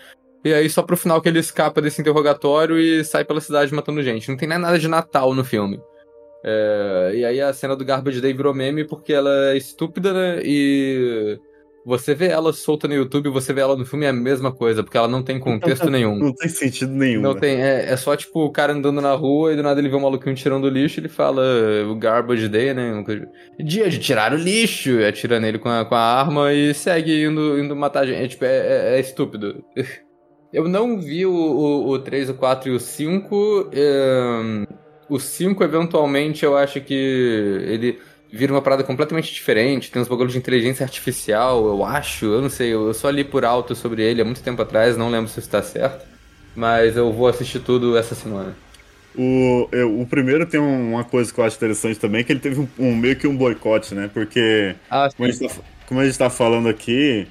[0.42, 4.02] E aí só pro final que ele escapa desse interrogatório e sai pela cidade matando
[4.02, 4.30] gente.
[4.30, 5.78] Não tem nem nada de Natal no filme.
[6.42, 10.40] É, e aí a cena do Garbage Day virou meme porque ela é estúpida, né?
[10.42, 11.38] E
[11.84, 14.82] você vê ela solta no YouTube, você vê ela no filme é a mesma coisa,
[14.82, 16.18] porque ela não tem contexto nenhum.
[16.18, 17.20] Não tem sentido nenhum.
[17.20, 17.40] Não né?
[17.40, 19.96] tem, é, é só tipo o cara andando na rua e do nada ele vê
[19.96, 21.42] um maluquinho tirando lixo ele fala
[21.88, 23.02] o garbage day, né?
[23.58, 27.24] Dia de tirar o lixo, e atira nele com a, com a arma e segue
[27.24, 28.22] indo, indo matar gente.
[28.24, 29.64] É, tipo, é, é- é estúpido.
[30.52, 33.70] Eu não vi o, o, o 3, o 4 e o 5.
[33.72, 34.64] ehm,
[35.08, 37.98] o 5, eventualmente, eu acho que ele
[38.32, 39.90] vira uma parada completamente diferente.
[39.90, 42.26] Tem uns bagulhos de inteligência artificial, eu acho.
[42.26, 45.10] Eu não sei, eu só li por alto sobre ele há muito tempo atrás, não
[45.10, 46.06] lembro se isso tá certo.
[46.54, 48.56] Mas eu vou assistir tudo essa semana.
[49.14, 52.40] O, eu- o primeiro tem um- uma coisa que eu acho interessante também, que ele
[52.40, 54.08] teve um, um- meio que um boicote, né?
[54.12, 57.26] Porque, Ah, como a, gente tá, como a gente tá falando aqui,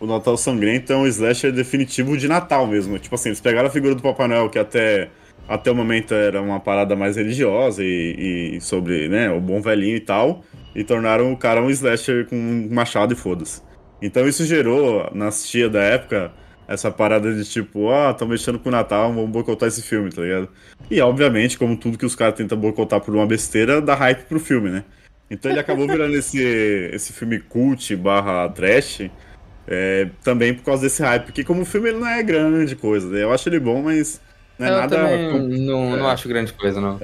[0.00, 2.98] o Natal Sangrento é um slasher definitivo de Natal mesmo.
[2.98, 5.12] Tipo assim, eles pegaram a figura do Papai Noel, que até,
[5.50, 9.96] até o momento era uma parada mais religiosa e, e sobre né, o bom velhinho
[9.96, 10.44] e tal,
[10.76, 13.60] e tornaram o cara um slasher com um machado e foda-se.
[14.00, 16.30] Então isso gerou, nas tia da época,
[16.68, 20.22] essa parada de tipo, ah, tão mexendo com o Natal, vamos boicotar esse filme, tá
[20.22, 20.48] ligado?
[20.88, 24.38] E obviamente, como tudo que os caras tentam boicotar por uma besteira, dá hype pro
[24.38, 24.84] filme, né?
[25.28, 26.40] Então ele acabou virando esse,
[26.92, 29.10] esse filme cult barra trash,
[29.66, 33.24] é, também por causa desse hype, porque como filme ele não é grande coisa, né?
[33.24, 34.20] Eu acho ele bom, mas
[34.60, 35.48] não é eu nada.
[35.48, 36.12] não, não é.
[36.12, 37.00] acho grande coisa, não.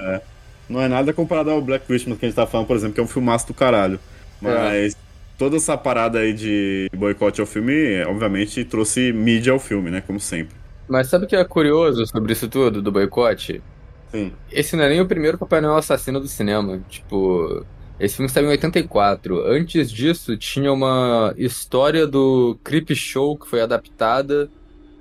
[0.68, 3.00] Não é nada comparado ao Black Christmas que a gente tá falando, por exemplo, que
[3.00, 3.98] é um filmaço do caralho.
[4.40, 4.96] Mas
[5.38, 10.02] toda essa parada aí de boicote ao filme, obviamente, trouxe mídia ao filme, né?
[10.06, 10.54] Como sempre.
[10.88, 13.62] Mas sabe o que é curioso sobre isso tudo, do boicote?
[14.10, 14.32] Sim.
[14.50, 16.80] Esse não é nem o primeiro Papai Noel assassino do cinema.
[16.88, 17.64] Tipo,
[17.98, 19.46] esse filme saiu em 84.
[19.46, 24.48] Antes disso, tinha uma história do Creep Show que foi adaptada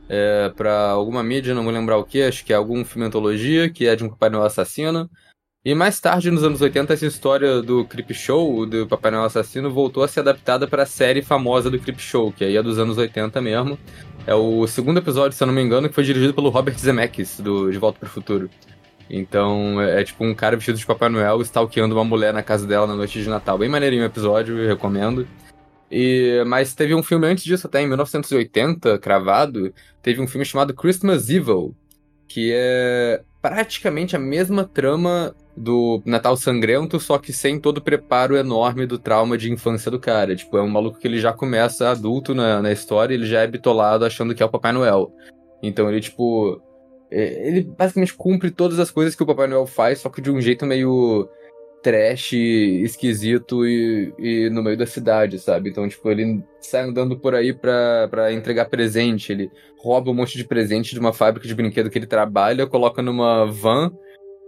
[0.10, 3.70] é, para alguma mídia, não vou lembrar o que, acho que é algum filme antologia,
[3.70, 5.10] que é de um Papai Noel assassino.
[5.63, 9.72] E mais tarde, nos anos 80, essa história do Creep Show, do Papai Noel assassino,
[9.72, 12.78] voltou a ser adaptada para a série famosa do Creep Show, que aí é dos
[12.78, 13.80] anos 80 mesmo.
[14.28, 17.39] É o segundo episódio, se eu não me engano, que foi dirigido pelo Robert Zemeckis,
[17.39, 18.48] do De Volta para o Futuro.
[19.10, 22.68] Então, é, é tipo um cara vestido de Papai Noel stalkeando uma mulher na casa
[22.68, 23.58] dela na noite de Natal.
[23.58, 25.28] Bem maneirinho o episódio, eu recomendo.
[25.97, 30.73] E, mas teve um filme antes disso, até em 1980, cravado, teve um filme chamado
[30.73, 31.73] Christmas Evil,
[32.27, 38.36] que é praticamente a mesma trama do Natal Sangrento, só que sem todo o preparo
[38.36, 40.36] enorme do trauma de infância do cara.
[40.36, 43.47] Tipo, é um maluco que ele já começa adulto na, na história, ele já é
[43.47, 45.13] bitolado achando que é o Papai Noel.
[45.63, 46.62] Então ele, tipo.
[47.10, 50.29] é, Ele basicamente cumpre todas as coisas que o Papai Noel faz, só que de
[50.29, 51.29] um jeito meio
[51.86, 55.69] trash, esquisito e, e no meio da cidade, sabe?
[55.69, 60.43] Então, tipo, ele sai andando por aí pra, entregar presente, ele rouba um monte de
[60.43, 63.91] presente de uma fábrica de brinquedo que ele trabalha, coloca numa van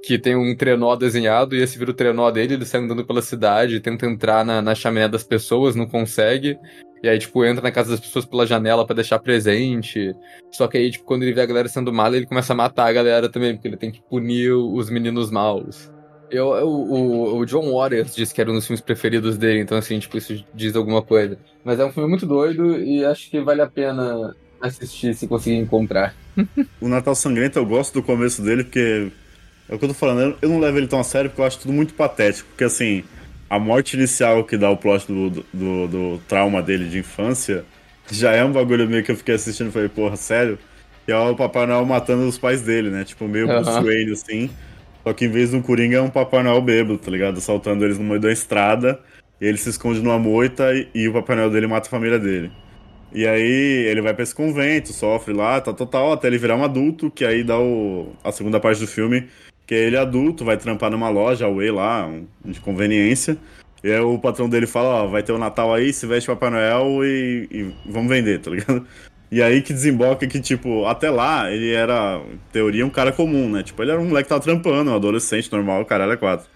[0.04, 3.22] que tem um trenó desenhado e esse vira o trenó dele, ele sai andando pela
[3.22, 6.58] cidade, tenta entrar na, na chaminé das pessoas, não consegue.
[7.04, 10.16] E aí, tipo, entra na casa das pessoas pela janela pra deixar presente.
[10.52, 12.88] Só que aí, tipo, quando ele vê a galera sendo mala, ele começa a matar
[12.88, 15.96] a galera também, porque ele tem que punir os meninos maus.
[16.30, 19.98] Eu, o, o John Waters disse que era um dos filmes preferidos dele, então assim,
[20.00, 21.38] tipo, isso diz alguma coisa.
[21.64, 25.58] Mas é um filme muito doido e acho que vale a pena assistir se conseguir
[25.58, 26.14] encontrar.
[26.80, 29.12] O Natal Sangrento eu gosto do começo dele, porque.
[29.70, 31.46] É o que eu tô falando, eu- não levo ele tão a sério porque eu
[31.46, 32.48] acho tudo muito patético.
[32.50, 33.04] Porque assim,
[33.50, 37.66] a morte inicial que dá o plot do, do, do- do trauma dele de infância
[38.10, 40.58] já é um bagulho meio que eu fiquei assistindo e falei, porra, sério?
[41.08, 43.04] E é o Papai Noel matando os pais dele, né?
[43.04, 43.70] Tipo, meio Bruce.
[43.72, 44.50] Wayne, assim.
[45.08, 47.38] Só que em vez de um Coringa é um Papai Noel bêbado, tá ligado?
[47.38, 49.00] Assaltando eles no meio da estrada.
[49.40, 52.52] Ele se esconde numa moita e, e o Papai Noel dele mata a família dele.
[53.14, 56.64] E aí ele vai pra esse convento, sofre lá, tá total, até ele virar um
[56.66, 59.30] adulto, que aí dá o, a segunda parte do filme,
[59.66, 63.38] que é ele adulto, vai trampar numa loja, Away lá, um, de conveniência.
[63.82, 66.50] E aí o patrão dele fala, ó, vai ter o Natal aí, se veste Papai
[66.50, 68.86] Noel e, e vamos vender, tá ligado?
[69.30, 73.50] E aí que desemboca que, tipo, até lá ele era, em teoria, um cara comum,
[73.50, 73.62] né?
[73.62, 76.48] Tipo, ele era um moleque que tava trampando, um adolescente normal, caralho é quatro.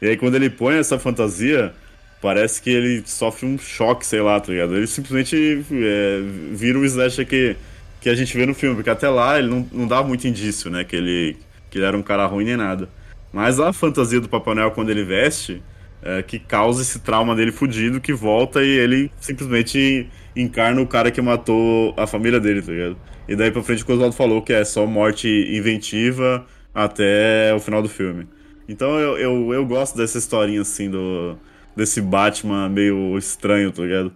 [0.00, 1.74] E aí quando ele põe essa fantasia,
[2.20, 4.76] parece que ele sofre um choque, sei lá, tá ligado?
[4.76, 6.20] Ele simplesmente é,
[6.52, 7.56] vira o slasher que,
[8.00, 10.70] que a gente vê no filme, porque até lá ele não, não dá muito indício,
[10.70, 10.84] né?
[10.84, 11.36] Que ele,
[11.68, 12.88] que ele era um cara ruim nem nada.
[13.32, 15.62] Mas a fantasia do Papai Noel quando ele veste,
[16.02, 21.10] é, que causa esse trauma dele fudido, que volta e ele simplesmente encarna o cara
[21.10, 22.96] que matou a família dele, tá ligado?
[23.28, 27.52] E daí pra frente o que o Oswaldo falou, que é só morte inventiva até
[27.54, 28.26] o final do filme.
[28.68, 31.36] Então eu, eu, eu gosto dessa historinha assim do,
[31.76, 34.12] desse Batman meio estranho, tá ligado?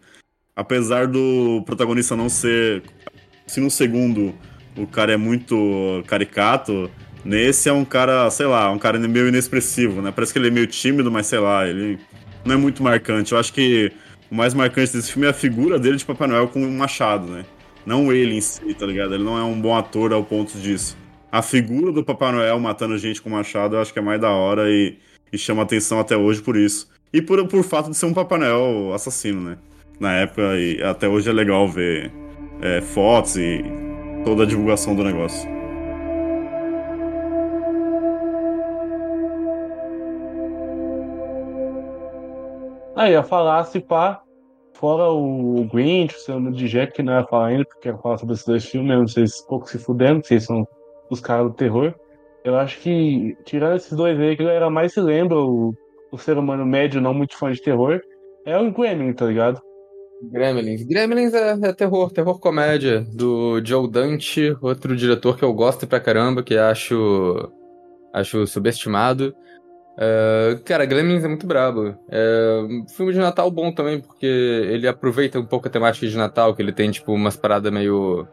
[0.55, 2.83] Apesar do protagonista não ser.
[3.47, 4.35] Se no segundo
[4.77, 6.91] o cara é muito caricato,
[7.25, 10.13] nesse é um cara, sei lá, um cara meio inexpressivo, né?
[10.15, 11.99] Parece que ele é meio tímido, mas sei lá, ele
[12.45, 13.33] não é muito marcante.
[13.33, 13.93] Eu acho que
[14.35, 17.29] o mais marcante desse filme é a figura dele de Papai Noel com um machado,
[17.29, 17.45] né?
[17.87, 19.15] Não ele em si, tá ligado?
[19.15, 20.97] Ele não é um bom ator ao ponto disso.
[21.31, 24.31] A figura do Papai Noel matando gente com machado eu acho que é mais da
[24.31, 24.99] hora e,
[25.33, 26.91] e chama atenção até hoje por isso.
[27.13, 29.57] E por, por fato de ser um Papai Noel assassino, né?
[30.01, 32.11] Na época, e até hoje é legal ver
[32.61, 33.63] é, fotos e
[34.25, 35.49] toda a divulgação do negócio.
[42.97, 44.24] Ah, ia falar se pá,
[44.75, 48.19] fora o Grinch, o Seu de Jack, que não ia falar ainda, porque ia falar
[48.19, 50.67] sobre esses dois filmes, não sei se pouco se fudendo, se são
[51.11, 51.95] os caras do terror.
[52.45, 55.75] Eu acho que, tirando esses dois aí, que a galera mais se lembra, o,
[56.13, 58.01] o ser humano médio, não muito fã de terror,
[58.45, 59.61] é o Gremlin, tá ligado?
[60.31, 60.85] Gremlins.
[60.85, 66.01] Gremlins é, é terror, terror comédia, do Joe Dante, outro diretor que eu gosto pra
[66.01, 67.51] caramba, que acho,
[68.13, 69.35] acho subestimado.
[69.97, 71.97] É, cara, Gremlins é muito brabo.
[72.09, 72.61] É
[72.97, 76.63] filme de Natal bom também, porque ele aproveita um pouco a temática de Natal, que
[76.63, 78.27] ele tem, tipo, umas paradas meio,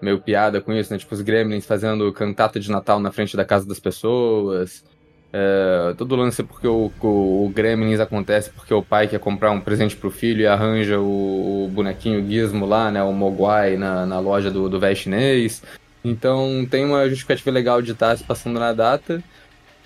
[0.00, 0.98] meio piada com isso, né?
[0.98, 4.84] Tipo, os Gremlins fazendo cantata de Natal na frente da casa das pessoas.
[5.32, 9.60] É, todo lance porque o, o, o, Gremlins acontece porque o pai quer comprar um
[9.60, 13.02] presente pro filho e arranja o, o bonequinho Gizmo lá, né?
[13.02, 15.62] O Mogwai na, na loja do, do chinês.
[16.04, 19.22] Então tem uma justificativa legal de estar se passando na data.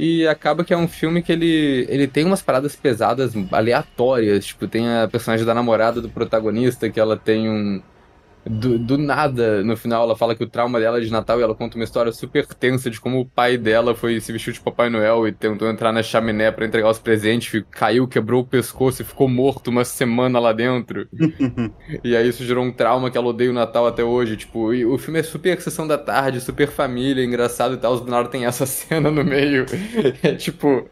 [0.03, 4.47] E acaba que é um filme que ele, ele tem umas paradas pesadas aleatórias.
[4.47, 7.83] Tipo, tem a personagem da namorada do protagonista, que ela tem um,
[8.45, 11.43] do, do, nada, no final, ela fala que o trauma dela é de Natal e
[11.43, 14.61] ela conta uma história super tensa de como o pai dela foi se vestiu de
[14.61, 19.03] Papai Noel e tentou entrar na chaminé para entregar os presentes, caiu, quebrou o pescoço
[19.03, 21.07] e ficou morto uma semana lá dentro.
[22.03, 24.37] e aí isso gerou um trauma que ela odeia o Natal até hoje.
[24.37, 27.93] Tipo, o filme é super sessão da tarde, super família, engraçado e tal.
[27.93, 29.67] Os do nada tem essa cena no meio.
[30.23, 30.89] é tipo.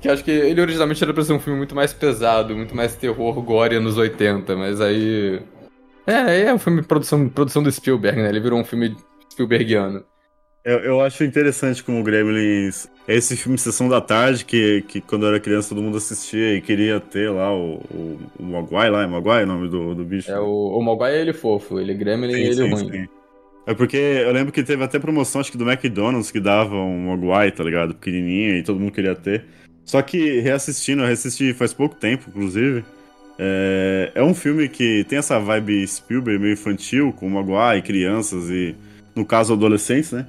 [0.00, 2.94] que acho que ele originalmente era pra ser um filme muito mais pesado, muito mais
[2.94, 5.40] terror, gore nos 80, mas aí.
[6.06, 8.28] É, é um filme de produção, produção do Spielberg, né?
[8.28, 8.96] Ele virou um filme
[9.30, 10.04] Spielbergiano.
[10.64, 12.88] Eu, eu acho interessante como o Gremlins.
[13.06, 16.54] É esse filme Sessão da Tarde que, que quando eu era criança todo mundo assistia
[16.54, 19.02] e queria ter lá o, o, o Mogwai lá.
[19.02, 20.30] É Mogwai o nome do, do bicho?
[20.30, 22.90] É, o, o Mogwai é ele fofo, ele é Gremlin e ele sim, ruim.
[22.90, 23.08] Sim.
[23.66, 26.98] É porque eu lembro que teve até promoção, acho que do McDonald's, que dava um
[26.98, 27.94] Mogwai, tá ligado?
[27.94, 29.44] Pequenininho e todo mundo queria ter.
[29.84, 32.84] Só que reassistindo, eu reassisti faz pouco tempo, inclusive.
[33.44, 38.76] É, é um filme que tem essa vibe Spielberg meio infantil, com Maguire, crianças e,
[39.16, 40.28] no caso, adolescentes, né?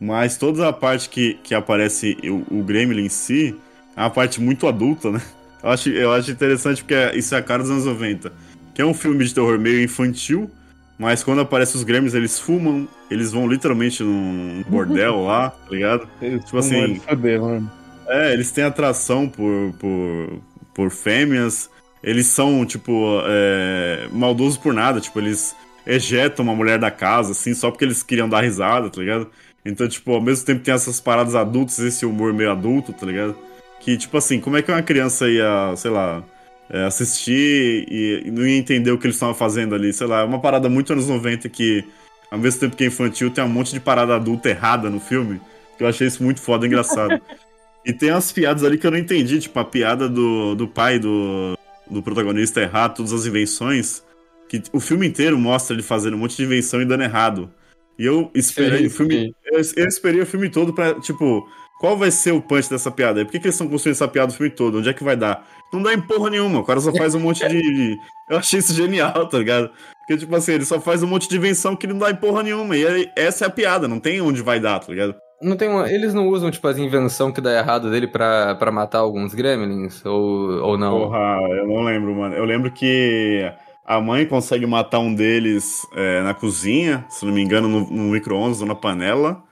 [0.00, 3.54] Mas toda a parte que, que aparece o, o Gremlin em si
[3.96, 5.22] é uma parte muito adulta, né?
[5.62, 8.32] Eu acho, eu acho interessante porque isso é a cara dos anos 90.
[8.74, 10.50] Que é um filme de terror meio infantil,
[10.98, 16.08] mas quando aparecem os Gremlins, eles fumam, eles vão literalmente num bordel lá, tá ligado?
[16.20, 16.96] Eles tipo assim.
[16.96, 17.70] Foder, mano.
[18.08, 20.42] É, eles têm atração por, por,
[20.74, 21.70] por fêmeas
[22.02, 25.00] eles são, tipo, é, maldosos por nada.
[25.00, 25.54] Tipo, eles
[25.86, 29.28] ejetam uma mulher da casa, assim, só porque eles queriam dar risada, tá ligado?
[29.64, 33.36] Então, tipo, ao mesmo tempo tem essas paradas adultas, esse humor meio adulto, tá ligado?
[33.80, 36.22] Que, tipo assim, como é que uma criança ia, sei lá,
[36.70, 39.92] é, assistir e, e, não ia entender o que eles estavam fazendo ali?
[39.92, 41.84] Sei lá, é uma parada muito anos 90 que,
[42.30, 45.40] ao mesmo tempo que é infantil, tem um monte de parada adulta errada no filme.
[45.76, 47.20] Que eu achei isso muito foda engraçado.
[47.84, 50.98] e tem umas piadas ali que eu não entendi, tipo, a piada do, do pai
[50.98, 51.58] do,
[51.90, 54.02] do protagonista errar todas as invenções,
[54.48, 57.50] que o filme inteiro mostra ele fazendo um monte de invenção e dando errado.
[57.98, 59.34] E eu esperei sim, o filme.
[59.44, 61.48] Eu, eu, esperei o filme todo pra, tipo,
[61.80, 63.24] qual vai ser o punch dessa piada?
[63.24, 64.78] Por que, que eles estão construindo essa piada o filme todo?
[64.78, 65.46] Onde é que vai dar?
[65.72, 67.96] Não dá em porra nenhuma, o cara só faz um monte de.
[68.30, 69.70] Eu achei isso genial, tá ligado?
[70.00, 72.42] Porque, tipo assim, ele só faz um monte de invenção que não dá em porra
[72.42, 72.76] nenhuma.
[72.76, 75.14] E aí, essa é a piada, não tem onde vai dar, tá ligado?
[75.40, 78.72] Não tem uma- Eles não usam, tipo, as invenção que dá errado dele pra, pra
[78.72, 80.04] matar alguns gremlins?
[80.04, 80.98] Ou, ou não?
[80.98, 82.34] Porra, eu não lembro, mano.
[82.34, 83.48] Eu lembro que
[83.86, 88.02] a mãe consegue matar um deles é, na cozinha, se não me engano, no, no
[88.12, 89.42] micro-ondas ou na panela.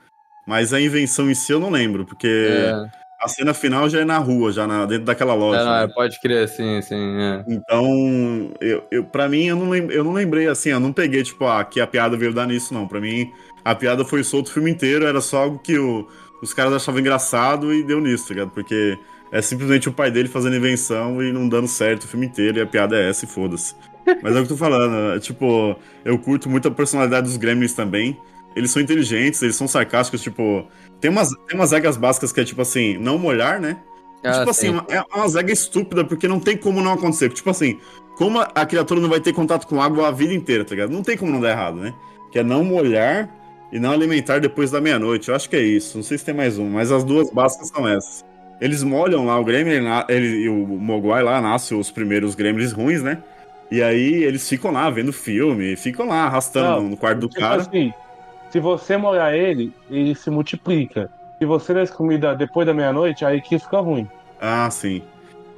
[0.47, 2.73] Mas a invenção em si eu não lembro, porque É,
[3.21, 5.61] a cena final já é na rua, já na- dentro daquela loja.
[5.61, 5.85] é, não, né?
[5.85, 7.17] é, pode crer, sim, sim.
[7.21, 7.45] É.
[7.49, 11.45] Então, eu, eu, pra mim, eu não, eu não lembrei assim, eu não peguei, tipo,
[11.47, 12.87] ah, que a piada veio dar nisso, não.
[12.87, 13.29] Pra mim,
[13.71, 16.07] a piada foi solta o filme inteiro, era só algo que o-
[16.41, 18.51] os caras achavam engraçado e deu nisso, tá ligado?
[18.51, 18.99] Porque
[19.33, 22.61] é simplesmente o pai dele fazendo invenção e não dando certo o filme inteiro, e
[22.61, 23.75] a piada é essa e foda-se.
[24.23, 27.37] Mas é o que eu tô falando, é, tipo, eu curto muito a personalidade dos
[27.37, 28.17] Gremlins também.
[28.55, 30.67] Eles são inteligentes, eles são sarcásticos, tipo.
[31.01, 33.77] Tem umas, tem umas regras básicas que é tipo assim, não molhar, né?
[34.25, 34.73] Ah, tipo assim, sim.
[34.73, 37.29] uma- é uma zaga estúpida, porque não tem como não acontecer.
[37.31, 37.79] Tipo assim,
[38.17, 40.91] como a, a criatura não vai ter contato com água a vida inteira, tá ligado?
[40.91, 41.93] Não tem como não dar errado, né?
[42.33, 43.29] Que é não molhar
[43.73, 45.29] e não alimentar depois da meia-noite.
[45.29, 45.97] Eu acho que é isso.
[45.99, 48.25] Não sei se tem mais um, mas as duas básicas são essas.
[48.61, 53.03] Eles molham lá o Gremlin, ele, e o Mogwai lá nasce os primeiros Gremlins ruins,
[53.03, 53.19] né?
[53.71, 57.29] E aí eles ficam lá vendo filme, ficam lá arrastando Não, no- no quarto do
[57.29, 57.61] Tipo cara.
[57.63, 57.93] assim,
[58.49, 61.11] se você molhar ele, ele se multiplica.
[61.39, 64.09] Se você der comida depois da meia-noite, aí que fica ruim.
[64.41, 65.03] Ah, sim.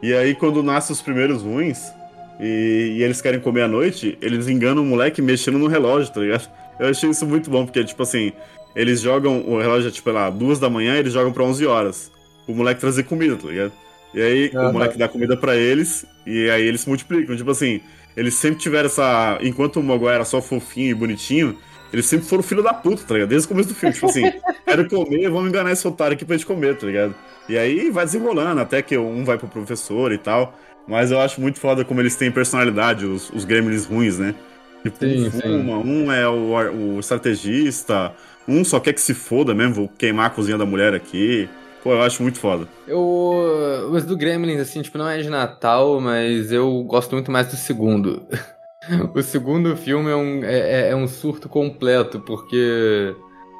[0.02, 1.92] E aí, quando nascem os primeiros ruins
[2.40, 6.20] e, e eles querem comer à noite, eles enganam o moleque mexendo no relógio, tá
[6.20, 6.48] ligado?
[6.78, 8.32] Eu achei isso muito bom, porque, tipo assim,
[8.74, 12.12] eles jogam, o relógio é tipo lá, duas da manhã, eles jogam pra 11 horas.
[12.46, 13.72] O moleque trazer comida, tá ligado?
[14.14, 14.70] E aí, Aham.
[14.70, 17.36] o moleque dá comida pra eles, e aí eles se multiplicam.
[17.36, 17.80] Tipo assim,
[18.16, 19.38] eles sempre tiveram essa.
[19.42, 21.56] Enquanto o Mogwai era só fofinho e bonitinho,
[21.92, 23.28] eles sempre foram filho da puta, tá ligado?
[23.30, 23.94] Desde o começo do filme.
[23.94, 24.22] Tipo assim,
[24.64, 27.14] quero comer, vamos enganar esse otário aqui pra gente comer, tá ligado?
[27.48, 30.56] E aí vai desenrolando, até que um vai pro professor e tal.
[30.86, 34.34] Mas eu acho muito foda como eles têm personalidade, os, os gremlins ruins, né?
[34.82, 35.40] Tipo, Sim, um sim.
[35.40, 38.12] fuma, um é o, o estrategista,
[38.46, 41.48] um só quer que se foda mesmo, vou queimar a cozinha da mulher aqui.
[41.82, 42.66] Pô, eu acho muito foda.
[42.86, 43.88] Eu.
[43.92, 47.56] Mas do Gremlins, assim, tipo, não é de Natal, mas eu gosto muito mais do
[47.56, 48.26] segundo.
[49.14, 53.14] o segundo filme é um, é, é- é um surto completo, porque.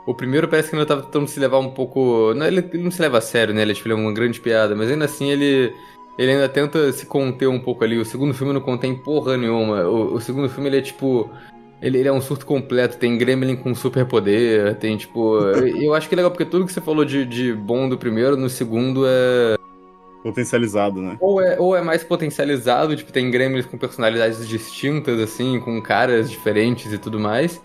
[0.07, 2.33] O primeiro parece que ainda tava tentando se levar um pouco.
[2.35, 3.61] Não, ele, ele não se leva a sério, né?
[3.61, 5.71] Ele, tipo, ele é uma grande piada, mas ainda assim ele.
[6.19, 7.97] Ele ainda tenta se conter um pouco ali.
[7.97, 9.85] O segundo filme não contém porra nenhuma.
[9.85, 11.31] O, o segundo filme ele é tipo.
[11.81, 15.39] Ele, ele é um surto completo, tem Gremlin com superpoder, tem tipo.
[15.39, 17.97] eu, eu acho que é legal, porque tudo que você falou de, de bom do
[17.97, 19.57] primeiro, no segundo é.
[20.25, 21.17] Potencializado, né?
[21.21, 26.29] Ou é, ou é mais potencializado, tipo, tem Gremlins com personalidades distintas, assim, com caras
[26.29, 27.63] diferentes e tudo mais.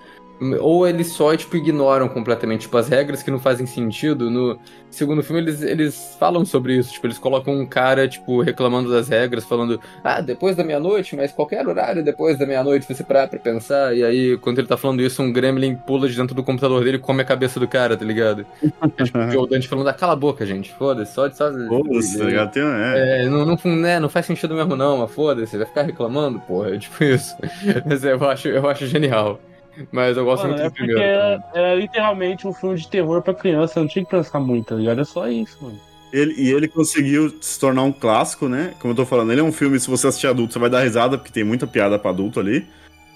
[0.60, 4.30] Ou eles só, tipo, ignoram completamente, tipo, as regras que não fazem sentido.
[4.30, 8.92] No segundo filme, eles, eles falam sobre isso, tipo, eles colocam um cara, tipo, reclamando
[8.92, 13.28] das regras, falando, ah, depois da meia-noite, mas qualquer horário depois da meia-noite, você parar
[13.28, 13.96] pra pensar.
[13.96, 16.98] E aí, quando ele tá falando isso, um Gremlin pula de dentro do computador dele
[16.98, 18.46] e come a cabeça do cara, tá ligado?
[18.62, 21.52] É, tipo, o Dante falando, ah, cala a boca, gente, foda-se, só de só.
[21.68, 22.52] Foda-se, tá ligado?
[22.52, 23.24] Tem, é.
[23.24, 26.76] É, não, não, né, não faz sentido mesmo não, mas foda-se, vai ficar reclamando, porra,
[26.76, 27.36] é tipo isso.
[27.86, 29.40] Mas eu acho, eu acho genial.
[29.92, 31.10] Mas eu gosto Mano, muito é do porque primeiro.
[31.10, 34.76] era, era literalmente um filme de terror pra criança, não tinha que pensar muito, tá
[34.76, 35.02] ligado?
[35.02, 35.80] É só isso, mano.
[36.12, 38.74] Ele, e ele conseguiu se tornar um clássico, né?
[38.80, 40.82] Como eu tô falando, ele é um filme, se você assistir adulto, você vai dar
[40.82, 42.68] risada, porque tem muita piada pra adulto ali.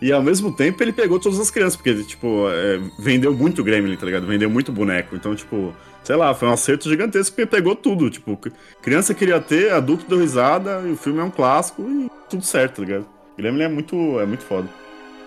[0.02, 3.96] E ao mesmo tempo ele pegou todas as crianças, porque, tipo, é, vendeu muito Gremlin,
[3.96, 4.26] tá ligado?
[4.26, 5.16] Vendeu muito boneco.
[5.16, 8.10] Então, tipo, sei lá, foi um acerto gigantesco, porque pegou tudo.
[8.10, 8.40] Tipo,
[8.82, 12.78] criança queria ter, adulto deu risada, e o filme é um clássico e tudo certo,
[12.78, 13.06] tá ligado?
[13.38, 14.68] Gremlin é muito, é muito foda.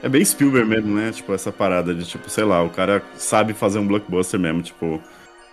[0.02, 1.12] É bem Spielberg mesmo, né?
[1.12, 5.00] Tipo, essa parada de, tipo, sei lá, o cara sabe fazer um blockbuster mesmo, tipo...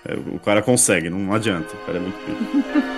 [0.05, 1.75] é, o cara consegue, não adianta.
[1.75, 2.97] O cara é muito pica.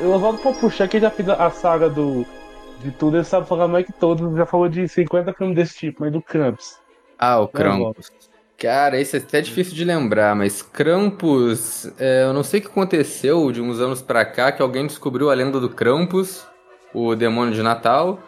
[0.00, 2.26] Eu volto pra puxar que já fez a saga do.
[2.82, 4.34] De tudo, ele sabe falar mais que todos.
[4.34, 6.78] Já falou de 50 filmes desse tipo, mas do Krampus.
[7.18, 8.10] Ah, o Krampus.
[8.60, 12.68] Cara, esse é até difícil de lembrar, mas Krampus, é, eu não sei o que
[12.68, 16.46] aconteceu de uns anos pra cá, que alguém descobriu a lenda do Krampus,
[16.92, 18.20] o demônio de Natal,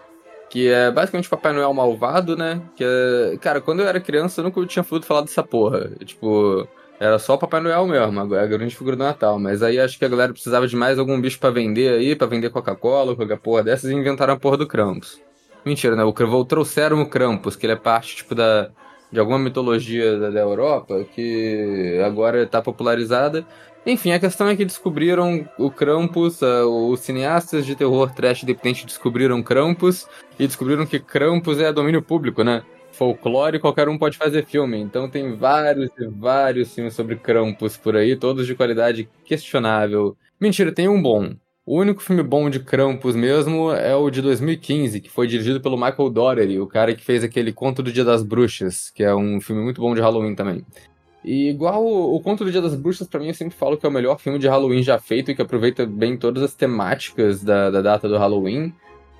[0.48, 2.62] que é basicamente Papai Noel malvado, né?
[2.74, 5.90] Que é, cara, quando eu era criança, eu nunca tinha ouvido falar dessa porra.
[6.02, 6.66] Tipo,
[6.98, 9.38] era só Papai Noel mesmo, a grande figura do Natal.
[9.38, 12.26] Mas aí acho que a galera precisava de mais algum bicho pra vender aí, pra
[12.26, 15.20] vender Coca-Cola, qualquer porra dessas, e inventaram a porra do Krampus.
[15.62, 16.02] Mentira, né?
[16.04, 18.70] O, trouxeram o Krampus, que ele é parte, tipo, da,
[19.12, 23.46] de alguma mitologia da, da Europa, que agora tá popularizada.
[23.84, 29.42] Enfim, a questão é que descobriram o Krampus, os cineastas de terror trash independente descobriram
[29.42, 30.06] Krampus
[30.38, 32.62] e descobriram que Krampus é domínio público, né?
[32.92, 34.78] Folclore, qualquer um pode fazer filme.
[34.78, 40.16] Então tem vários e vários filmes sobre Krampus por aí, todos de qualidade questionável.
[40.40, 41.34] Mentira, tem um bom.
[41.64, 45.76] O único filme bom de Krampus mesmo é o de 2015, que foi dirigido pelo
[45.76, 49.40] Michael Dougherty, o cara que fez aquele Conto do Dia das Bruxas, que é um
[49.40, 50.66] filme muito bom de Halloween também.
[51.24, 53.88] E igual o, Conto do Dia das Bruxas, pra mim, eu sempre falo que é
[53.88, 57.70] o melhor filme de Halloween já feito e que aproveita bem todas as temáticas da,
[57.70, 58.74] da data do Halloween.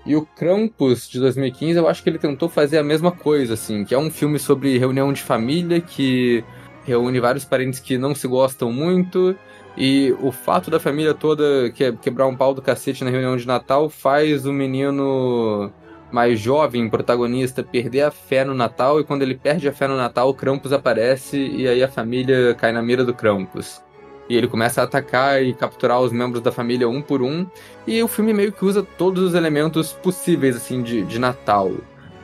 [0.05, 3.85] E o Krampus, de 2015, eu acho que ele tentou fazer a mesma coisa, assim,
[3.85, 6.43] que é um filme sobre reunião de família que
[6.85, 9.37] reúne vários parentes que não se gostam muito.
[9.77, 13.47] E o fato da família toda que- quebrar um pau do cacete na reunião de
[13.47, 15.71] Natal faz o menino
[16.11, 19.01] mais jovem, protagonista, perder a fé no Natal.
[19.01, 22.55] E quando ele perde a fé no Natal, o Krampus aparece e aí a família
[22.55, 23.81] cai na mira do Krampus.
[24.29, 27.47] E ele começa a atacar e capturar os membros da família um por um.
[27.87, 31.73] E o filme meio que usa todos os elementos possíveis, assim, de, de Natal.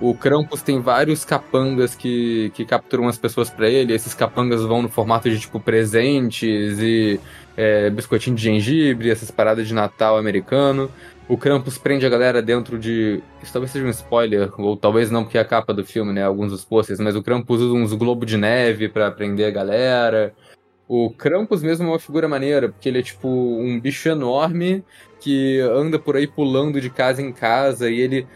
[0.01, 3.93] O Krampus tem vários capangas que, que capturam as pessoas pra ele.
[3.93, 7.19] Esses capangas vão no formato de, tipo, presentes e
[7.57, 10.89] é, biscoitinho de gengibre, essas paradas de Natal americano.
[11.29, 13.21] O Krampus prende a galera dentro de.
[13.43, 16.25] Isso talvez seja um spoiler, ou talvez não, porque é a capa do filme, né?
[16.25, 20.33] Alguns dos posters, mas o Krampus usa uns globos de neve pra prender a galera.
[20.89, 24.83] O Krampus mesmo é uma figura maneira, porque ele é tipo um bicho enorme
[25.21, 28.27] que anda por aí pulando de casa em casa e ele,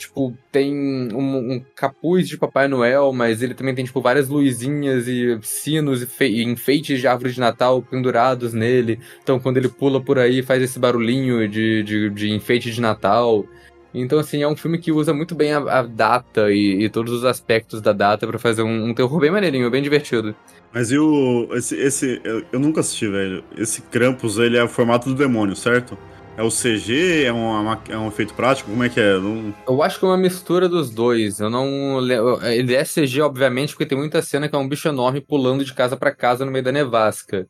[0.00, 5.06] tipo, tem um, um capuz de Papai Noel, mas ele também tem, tipo, várias luzinhas
[5.06, 8.98] e sinos e, e enfeites de árvore de Natal pendurados nele.
[9.22, 13.44] Então, quando ele pula por aí, faz esse barulhinho de, de, de enfeite de Natal.
[13.92, 17.12] Então, assim, é um filme que usa muito bem a, a data e, e todos
[17.12, 20.34] os aspectos da data pra fazer um, um terror bem maneirinho, bem divertido.
[20.72, 21.48] Mas e o.
[21.52, 21.76] Esse.
[21.76, 23.44] esse eu, eu nunca assisti, velho.
[23.56, 25.98] Esse Krampus, ele é o formato do demônio, certo?
[26.40, 27.24] É o CG?
[27.24, 28.70] É, uma ma- é um efeito prático?
[28.70, 29.18] Como é que é?
[29.18, 31.38] Não- Eu acho que é uma mistura dos dois.
[31.38, 32.00] Eu não.
[32.00, 32.14] le-
[32.56, 35.74] Ele é CG, obviamente, porque tem muita cena que é um bicho enorme pulando de
[35.74, 37.46] casa pra casa no meio da nevasca.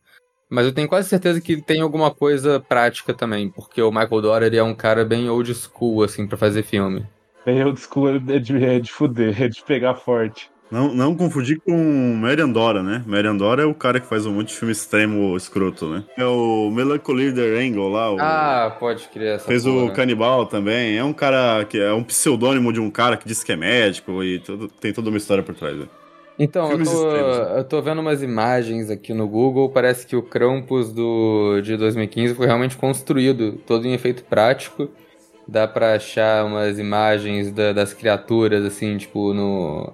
[0.51, 4.57] Mas eu tenho quase certeza que tem alguma coisa prática também, porque o Michael Dougherty
[4.59, 7.07] é um cara bem old school, assim, pra fazer filme.
[7.47, 10.51] Bem old school é de, é de fuder, é de pegar forte.
[10.71, 13.03] Não, não confundir com Marian Dora, né?
[13.07, 16.05] Marian Dora é o cara que faz um monte de filme extremo escroto, né?
[16.17, 18.17] É o Melancholy The Angle lá, o...
[18.21, 19.93] Ah, pode crer essa Fez o porra.
[19.93, 20.97] Canibal também.
[20.97, 24.23] É um cara que é um pseudônimo de um cara que diz que é médico
[24.23, 25.77] e tudo- tem toda uma história por trás.
[25.77, 25.87] Né?
[26.39, 30.93] Então, eu tô, eu tô vendo umas imagens aqui no Google, parece que o Krampus
[30.93, 34.89] do, de 2015 foi realmente construído, todo em efeito prático.
[35.47, 39.93] Dá pra achar umas imagens da- das criaturas, assim, tipo, no,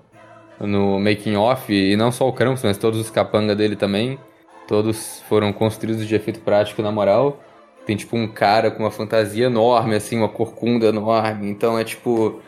[0.61, 4.19] no making off, e não só o Krampus, mas todos os capanga dele também.
[4.67, 7.41] Todos foram construídos de efeito prático, na moral.
[7.85, 11.49] Tem, tipo, um cara com uma fantasia enorme, assim, uma corcunda enorme.
[11.49, 12.41] Então, é, tipo...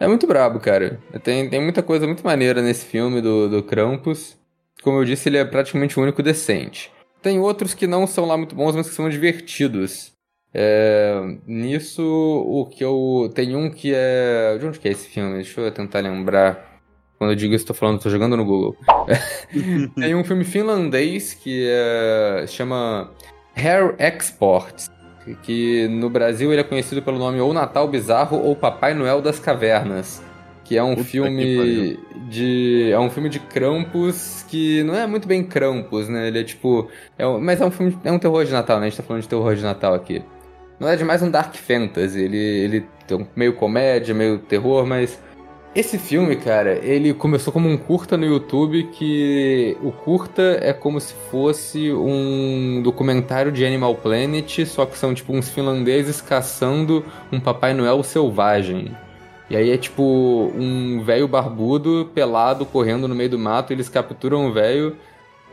[0.00, 1.00] É muito brabo, cara.
[1.22, 4.38] Tem, tem muita coisa muito maneira nesse filme do, do Krampus.
[4.82, 6.90] Como eu disse, ele é praticamente o único decente.
[7.20, 10.12] Tem outros que não são lá muito bons, mas que são divertidos.
[10.54, 13.30] É, nisso, o que eu.
[13.34, 14.56] Tem um que é.
[14.58, 15.34] De onde que é esse filme?
[15.34, 16.67] Deixa eu tentar lembrar.
[17.18, 18.76] Quando eu digo isso, tô falando, tô jogando no Google.
[19.96, 23.10] Tem um filme finlandês que é, chama
[23.56, 24.88] Hair Exports,
[25.42, 29.40] que no Brasil ele é conhecido pelo nome ou Natal Bizarro ou Papai Noel das
[29.40, 30.22] Cavernas,
[30.64, 31.98] que é um Puta filme
[32.28, 36.28] de é um filme de Krampus que não é muito bem Krampus, né?
[36.28, 36.88] Ele é tipo,
[37.18, 38.86] é um- mas é um filme, é um terror de Natal, né?
[38.86, 40.22] A gente tá falando de terror de Natal aqui.
[40.78, 42.20] Verdade, é mais um dark fantasy.
[42.20, 45.18] Ele ele um meio comédia, meio terror, mas
[45.78, 51.00] esse filme, cara, ele começou como um curta no YouTube que o curta é como
[51.00, 57.38] se fosse um documentário de Animal Planet, só que são tipo uns finlandeses caçando um
[57.38, 58.96] Papai Noel selvagem.
[59.48, 60.02] E aí é tipo
[60.54, 64.96] um velho barbudo, pelado, correndo no meio do mato, eles capturam o velho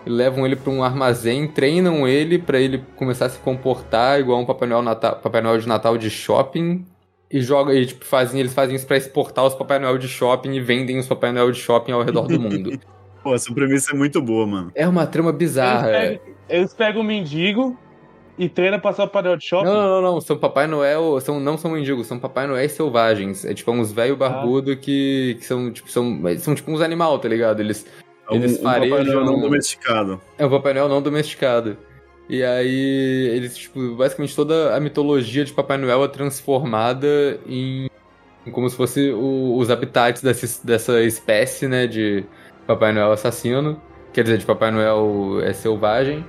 [0.08, 4.46] levam ele pra um armazém, treinam ele pra ele começar a se comportar igual um
[4.46, 6.86] Papai Noel, Natal, Papai Noel de Natal de shopping
[7.30, 10.54] e joga e tipo fazem eles fazem isso pra exportar os Papai Noel de shopping
[10.54, 12.80] e vendem os Papai Noel de shopping ao redor do mundo.
[13.24, 14.72] Pô, essa premissa é muito boa, mano.
[14.76, 15.90] é uma trama bizarra.
[15.90, 16.10] Eles é.
[16.10, 17.76] pegam, eles pegam o mendigo
[18.38, 19.66] e treinam pra ser o painel de shopping.
[19.66, 23.44] Não, não, não, não, são Papai Noel, são não são mendigos, são Papai Noel selvagens.
[23.44, 27.28] É tipo uns velho barbudo que, que são tipo são, são tipo uns animal, tá
[27.28, 27.62] ligado?
[27.62, 27.88] Eles
[28.30, 30.22] É um, Eles um Papai Noel não domesticado.
[30.38, 31.78] É o Papai Noel não domesticado.
[32.28, 37.88] E aí, eles, tipo, basicamente toda a mitologia de Papai Noel é transformada em,
[38.46, 42.26] em como se fosse o- os habitats dessa, dessa espécie, né, de
[42.66, 43.82] Papai Noel assassino.
[44.14, 46.26] Quer dizer, de Papai Noel é selvagem.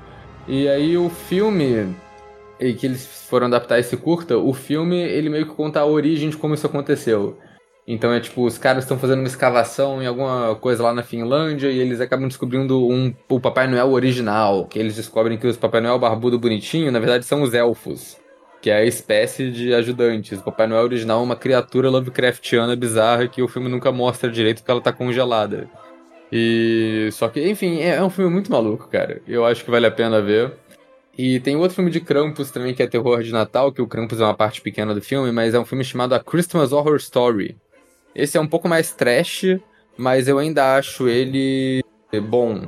[0.47, 1.97] E aí o filme,
[2.61, 6.31] e que eles foram adaptar esse curta, o filme ele meio que conta a origem
[6.31, 7.39] de como isso aconteceu.
[7.87, 11.71] Então é tipo, os caras estão fazendo uma escavação em alguma coisa lá na Finlândia
[11.71, 14.67] e eles acabam descobrindo um, o Papai Noel original.
[14.67, 18.17] Que eles descobrem que os Papai Noel barbudo bonitinho, na verdade, são os elfos.
[18.61, 20.41] Que é a espécie de ajudantes.
[20.41, 24.59] O Papai Noel original é uma criatura Lovecraftiana bizarra que o filme nunca mostra direito
[24.59, 25.71] porque ela tá congelada.
[26.33, 27.09] E.
[27.13, 29.23] Só que, enfim, é, é um filme muito maluco, cara.
[29.29, 30.53] Eu acho que vale a pena ver.
[31.17, 34.21] E tem outro filme de Krampus também que é terror de Natal, que o Krampus
[34.21, 37.57] é uma parte pequena do filme, mas é um filme chamado A Christmas Horror Story.
[38.17, 39.45] Esse é um pouco mais trash,
[39.95, 41.85] mas eu ainda acho ele
[42.23, 42.63] bom.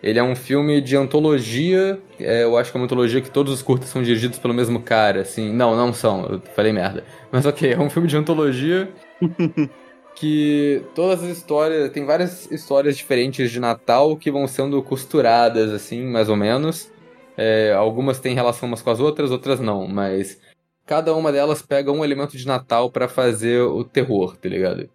[0.00, 3.52] Ele é um filme de antologia, é, eu acho que é uma antologia que todos
[3.52, 5.52] os curtas são dirigidos pelo mesmo cara, assim.
[5.52, 7.02] Não, não são, eu falei merda.
[7.32, 8.88] Mas ok, é um filme de antologia
[10.14, 16.04] que todas as histórias, tem várias histórias diferentes de Natal que vão sendo costuradas, assim,
[16.04, 16.92] mais ou menos.
[17.36, 20.38] É, algumas têm relação umas com as outras, outras não, mas
[20.86, 24.88] cada uma delas pega um elemento de Natal para fazer o terror, tá ligado?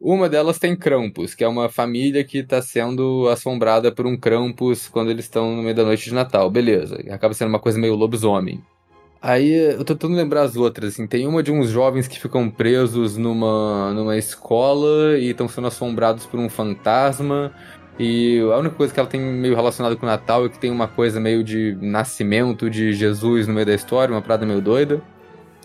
[0.00, 4.88] Uma delas tem Krampus, que é uma família que tá sendo assombrada por um Krampus
[4.88, 6.50] quando eles estão no meio da noite de Natal.
[6.50, 8.60] Beleza, acaba sendo uma coisa meio lobisomem.
[9.20, 11.06] Aí eu tô tentando lembrar as outras, assim.
[11.06, 16.26] Tem uma de uns jovens que ficam presos numa, numa escola e estão sendo assombrados
[16.26, 17.52] por um fantasma.
[17.96, 20.72] E a única coisa que ela tem meio relacionada com o Natal é que tem
[20.72, 25.00] uma coisa meio de nascimento de Jesus no meio da história, uma parada meio doida.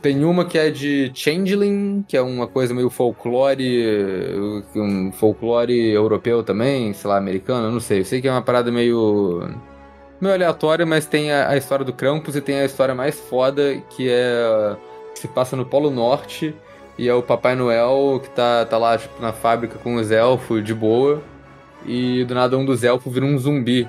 [0.01, 4.31] Tem uma que é de Changeling, que é uma coisa meio folclore,
[4.75, 8.01] um folclore europeu também, sei lá, americano, não sei.
[8.01, 9.49] Eu sei que é uma parada meio
[10.21, 13.81] meio aleatória, mas tem a, a história do Krampus e tem a história mais foda
[13.89, 14.75] que é
[15.13, 16.55] que se passa no Polo Norte
[16.97, 20.63] e é o Papai Noel que tá, tá lá tipo, na fábrica com os elfos
[20.63, 21.21] de boa
[21.85, 23.87] e do nada um dos elfos vira um zumbi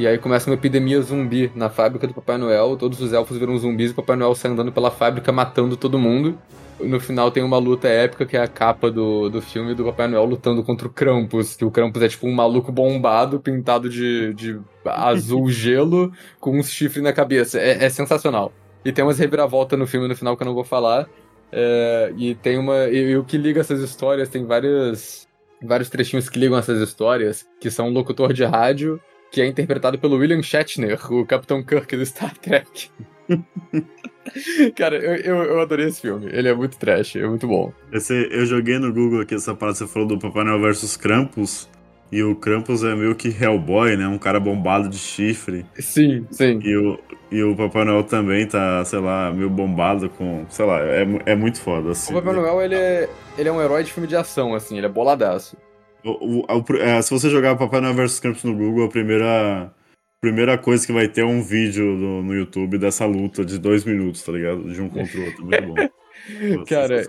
[0.00, 3.58] e aí começa uma epidemia zumbi na fábrica do Papai Noel, todos os elfos viram
[3.58, 6.38] zumbis e o Papai Noel sai andando pela fábrica matando todo mundo.
[6.80, 9.84] E no final tem uma luta épica que é a capa do, do filme do
[9.84, 13.90] Papai Noel lutando contra o Krampus, que o Krampus é tipo um maluco bombado, pintado
[13.90, 17.60] de, de azul gelo, com uns chifres na cabeça.
[17.60, 18.54] É, é sensacional.
[18.82, 21.06] E tem umas reviravoltas no filme no final que eu não vou falar.
[21.52, 22.88] É, e tem uma.
[22.88, 25.28] E, e o que liga essas histórias tem vários
[25.62, 28.98] vários trechinhos que ligam essas histórias, que são um locutor de rádio
[29.30, 32.90] que é interpretado pelo William Shatner, o Capitão Kirk do Star Trek.
[34.76, 36.28] Cara, eu, eu, eu, adorei esse filme.
[36.32, 37.72] Ele é muito trash, é muito bom.
[37.92, 41.68] Esse, eu joguei no Google aqui essa parte, você falou do Papai Noel versus Krampus.
[42.12, 44.08] E o Krampus é meio que Hellboy, né?
[44.08, 45.64] Um cara bombado de chifre.
[45.78, 46.58] Sim, sim.
[46.60, 46.98] E o,
[47.30, 50.44] e o Papai Noel também tá, sei lá, meio bombado com.
[50.48, 51.92] Sei lá, é, é muito foda.
[51.92, 53.08] Assim, o Papai Noel, ele é,
[53.38, 55.56] ele é um herói de filme de ação, assim, ele é boladaço.
[56.04, 59.74] O, o, o, é, se você jogar Papai Noel vs Krampus no Google, a primeira,
[60.20, 63.84] primeira coisa que vai ter é um vídeo no, no YouTube dessa luta de dois
[63.84, 64.72] minutos, tá ligado?
[64.72, 65.44] De um contra o outro.
[65.46, 66.64] Muito bom.
[66.66, 67.04] Cara,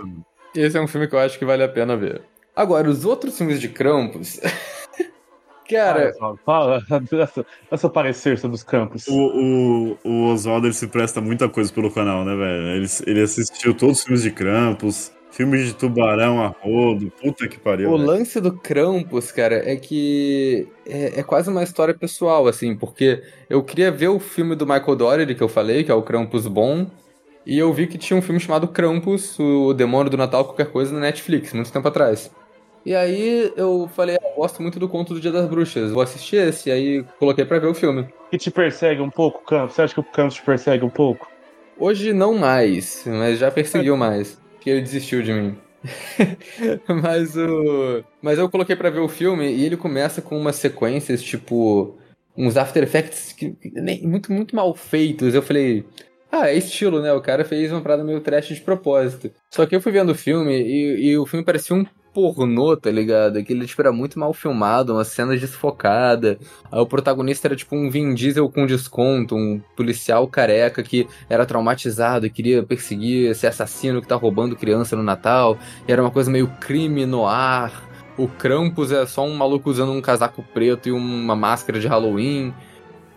[0.55, 2.21] esse é um filme que eu acho que vale a pena ver.
[2.55, 4.39] Agora, os outros filmes de Krampus.
[5.69, 6.13] Cara.
[6.45, 9.07] Fala, fala seu parecer sobre os campos.
[9.07, 12.67] O, o, o Oswaldo ele se presta muita coisa pelo canal, né, velho?
[12.75, 15.13] Ele, ele assistiu todos os filmes de Krampus.
[15.31, 17.89] Filmes de tubarão a rodo, puta que pariu.
[17.89, 23.23] O lance do Krampus, cara, é que é, é, quase uma história pessoal, assim, porque
[23.49, 26.47] eu queria ver o filme do Michael Dougherty, que eu falei, que é o Krampus
[26.47, 26.85] Bom,
[27.45, 30.93] e eu vi que tinha um filme chamado Krampus, o Demônio do Natal, qualquer coisa,
[30.93, 32.29] na Netflix, muito tempo atrás.
[32.85, 36.45] E aí eu falei, ah, gosto muito do conto do Dia das Bruxas, vou assistir
[36.45, 38.05] esse, e aí coloquei pra ver o filme.
[38.33, 39.75] E te persegue um pouco, Campos?
[39.75, 41.31] Você acha que o Campos te persegue um pouco?
[41.79, 45.57] Hoje não mais, mas já perseguiu mais que ele desistiu de mim.
[47.01, 48.03] mas o.
[48.21, 51.97] Mas eu coloquei para ver o filme e ele começa com umas sequências, tipo.
[52.37, 53.57] Uns After Effects que,
[54.03, 55.35] muito, muito mal feitos.
[55.35, 55.85] Eu falei.
[56.31, 57.11] Ah, é estilo, né?
[57.11, 59.31] O cara fez uma parada meio trash de propósito.
[59.49, 62.91] Só que eu fui vendo o filme e, e o filme parecia um pornô, tá
[62.91, 63.37] ligado?
[63.37, 66.37] Aquele, tipo, era muito mal filmado, uma cena desfocada.
[66.71, 71.45] Aí o protagonista era, tipo, um Vin Diesel com desconto, um policial careca que era
[71.45, 75.57] traumatizado e queria perseguir esse assassino que tá roubando criança no Natal.
[75.87, 77.89] E era uma coisa meio crime no ar.
[78.17, 82.53] O Krampus é só um maluco usando um casaco preto e uma máscara de Halloween.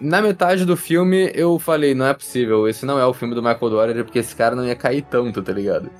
[0.01, 3.42] Na metade do filme eu falei, não é possível, esse não é o filme do
[3.42, 5.90] Michael Dougherty, porque esse cara não ia cair tanto, tá ligado?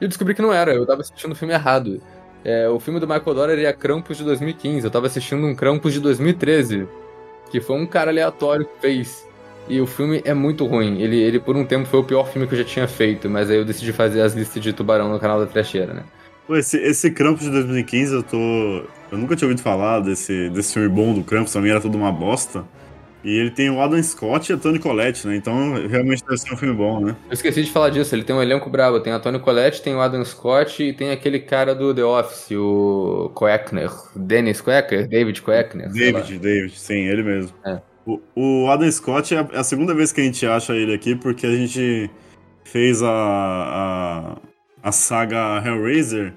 [0.00, 2.00] E eu descobri que não era, eu tava assistindo o filme errado.
[2.48, 4.84] É, o filme do Michael Dougherty é Krampus de 2015.
[4.84, 6.86] Eu tava assistindo um Krampus de 2013.
[7.50, 9.26] Que foi um cara aleatório que fez.
[9.68, 11.00] E o filme é muito ruim.
[11.00, 13.28] Ele, ele, por um tempo, foi o pior filme que eu já tinha feito.
[13.28, 16.04] Mas aí eu decidi fazer as listas de tubarão no canal da Trecheira, né?
[16.50, 18.36] Esse, esse Krampus de 2015, eu tô.
[19.10, 21.50] Eu nunca tinha ouvido falar desse, desse filme bom do Krampus.
[21.52, 22.64] Pra mim era tudo uma bosta.
[23.26, 25.34] E ele tem o Adam Scott e a Toni Collette, né?
[25.34, 27.16] Então realmente deve ser um filme bom, né?
[27.28, 29.00] Eu esqueci de falar disso, ele tem um elenco brabo.
[29.00, 32.52] Tem a Tony Collette, tem o Adam Scott e tem aquele cara do The Office,
[32.52, 33.90] o Koechner.
[34.14, 35.08] Dennis Koechner?
[35.08, 35.90] David Koechner?
[35.90, 37.52] David, David, sim, ele mesmo.
[37.66, 37.80] É.
[38.06, 40.94] O, o Adam Scott é a, é a segunda vez que a gente acha ele
[40.94, 42.08] aqui, porque a gente
[42.62, 44.36] fez a, a,
[44.88, 46.32] a saga Hellraiser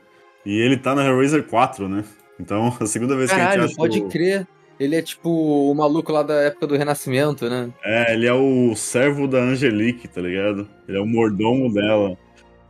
[0.45, 2.03] e ele tá na Hellraiser 4, né?
[2.39, 3.77] Então, a segunda vez que a Caralho, gente acha.
[3.77, 4.47] pode o- crer.
[4.79, 7.69] Ele é tipo o maluco lá da época do Renascimento, né?
[7.83, 10.67] É, ele é o servo da Angelique, tá ligado?
[10.87, 12.17] Ele é o mordomo dela.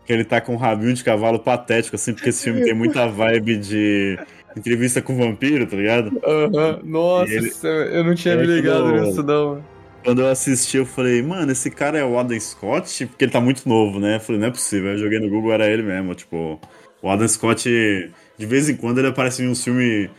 [0.06, 3.08] Que ele tá com um rabinho de cavalo patético, assim, porque esse filme tem muita
[3.08, 4.18] vibe de
[4.58, 6.12] entrevista com o vampiro, tá ligado?
[6.26, 9.64] Aham, Nossa, ele- isso- eu não tinha É me ligado aquilo- nisso, não.
[10.04, 13.06] Quando eu assisti, eu falei, mano, esse cara é o Adam Scott?
[13.06, 14.16] Porque ele tá muito novo, né?
[14.16, 14.92] Eu falei, não é possível.
[14.92, 16.16] Eu joguei no Google, era ele mesmo.
[16.16, 16.60] Tipo,
[17.04, 20.10] o Adam Scott, de vez em quando, ele aparece em um filme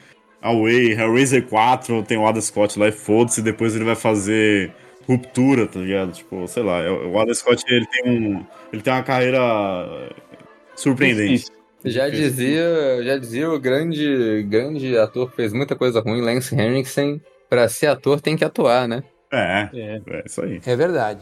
[0.43, 4.73] Away, Hellraiser 4, tem o Adam Scott lá e foda-se, depois ele vai fazer
[5.07, 6.13] Ruptura, tá ligado?
[6.13, 8.45] Tipo, sei lá, é- o Adam Scott, ele tem um.
[8.73, 10.11] Ele tem uma carreira
[10.77, 11.47] surpreendente.
[11.85, 17.21] Já dizia, já dizia o grande, grande ator que fez muita coisa ruim, Lance Henriksen.
[17.49, 19.03] Pra ser ator tem que atuar, né?
[19.33, 20.01] É, É.
[20.07, 20.61] é isso aí.
[20.67, 21.21] É verdade.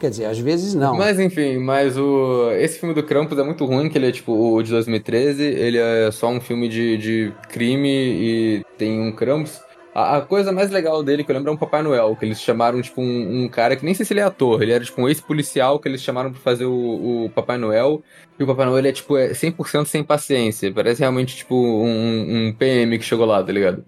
[0.00, 0.96] Quer dizer, às vezes não.
[0.96, 4.32] Mas enfim, mas o esse filme do Krampus é muito ruim, que ele é tipo
[4.32, 9.60] o de 2013, ele é só um filme de, de crime e tem um Krampus.
[9.94, 12.40] A, a coisa mais legal dele que eu lembro é um Papai Noel, que eles
[12.40, 15.02] chamaram tipo um, um cara que nem sei se ele é ator, ele era tipo
[15.02, 18.02] um ex-policial que eles chamaram pra fazer o, o Papai Noel.
[18.38, 22.48] E o Papai Noel ele é tipo é 100% sem paciência, parece realmente tipo um,
[22.48, 23.84] um PM que chegou lá, tá ligado?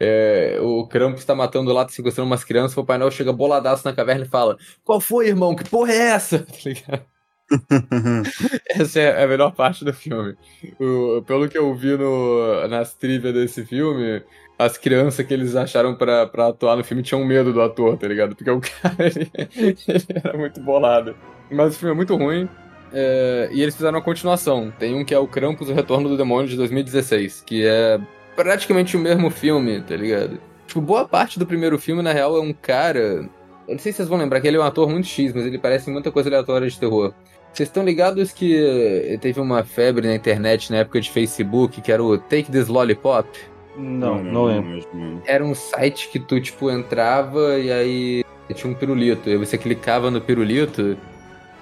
[0.00, 3.86] É, o Krampus tá matando lá, tá sequestrando umas crianças, o Papai Noel chega boladaço
[3.86, 5.54] na caverna e fala: Qual foi, irmão?
[5.54, 6.38] Que porra é essa?
[6.46, 7.02] Tá ligado?
[8.70, 10.34] Essa é a melhor parte do filme.
[10.80, 14.22] O- pelo que eu vi no, nas trivias desse filme,
[14.58, 18.08] as crianças que eles acharam pra, pra atuar no filme tinham medo do ator, tá
[18.08, 18.34] ligado?
[18.34, 21.14] Porque o cara ele, ele era muito bolado.
[21.50, 22.48] Mas o filme é muito ruim.
[22.92, 24.72] é, e eles fizeram uma continuação.
[24.78, 28.00] Tem um que é o Krampus, o Retorno do Demônio de 2016, que é
[28.34, 30.38] praticamente o mesmo filme, tá ligado?
[30.66, 33.28] Tipo, boa parte do primeiro filme, na real, é um cara.
[33.66, 35.46] Eu não sei se vocês vão lembrar que ele é um ator muito X, mas
[35.46, 37.14] ele parece muita coisa aleatória de terror.
[37.52, 41.92] Vocês estão ligados que eh, teve uma febre na internet na época de Facebook, que
[41.92, 43.28] era o Take This Lollipop?
[43.76, 44.84] Não, não, lembro.
[45.24, 48.24] Era um site que tu, tipo, entrava e aí
[48.54, 49.28] tinha um pirulito.
[49.28, 50.96] E aí você clicava no pirulito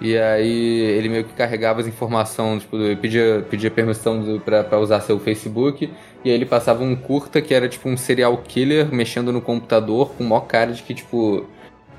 [0.03, 5.01] e aí ele meio que carregava as informações, tipo, pedia, pedia permissão do- pra, usar
[5.01, 5.89] seu Facebook.
[6.25, 10.11] E aí ele passava um curta que era, tipo, um serial killer mexendo no computador
[10.11, 11.47] com maior cara de que, tipo...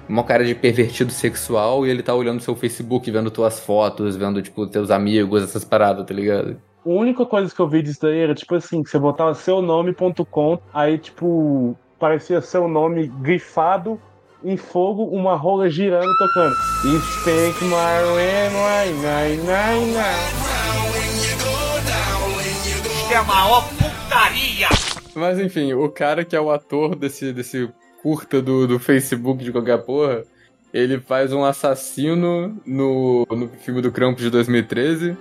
[0.05, 4.41] Mó cara de pervertido sexual e ele tá olhando seu Facebook, vendo tuas fotos, vendo,
[4.41, 6.57] tipo, teus amigos, essas paradas, tá ligado?
[6.85, 9.61] A única coisa que eu vi disso daí era, tipo assim, que você botava seu
[9.61, 13.97] nome.com, aí, tipo, parecia seu nome grifado
[14.43, 16.55] em fogo, uma rola girando tocando.
[17.21, 20.53] Speak my way, my, my, my, my.
[25.15, 27.69] Mas enfim, o cara que é o ator desse, desse
[28.01, 30.23] curta do, do Facebook de qualquer porra,
[30.73, 35.15] ele faz um assassino no, no filme do Krampus de 2013.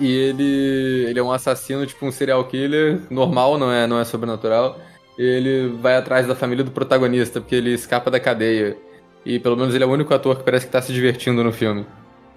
[0.00, 4.04] E ele, ele é um assassino, tipo um serial killer, normal, não é, não é
[4.04, 4.78] sobrenatural.
[5.20, 8.76] Ele vai atrás da família do protagonista, porque ele escapa da cadeia.
[9.24, 11.52] E pelo menos ele é o único ator que parece que tá se divertindo no
[11.52, 11.84] filme.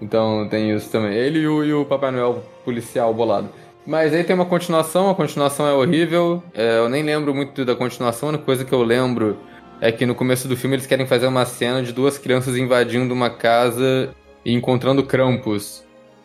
[0.00, 1.14] Então tem isso também.
[1.14, 3.48] Ele e o, e o Papai Noel policial bolado.
[3.86, 6.42] Mas aí tem uma continuação, a continuação é horrível.
[6.54, 9.38] É, eu nem lembro muito da continuação, a única coisa que eu lembro
[9.80, 13.12] é que no começo do filme eles querem fazer uma cena de duas crianças invadindo
[13.12, 14.10] uma casa
[14.44, 15.84] e encontrando Krampus.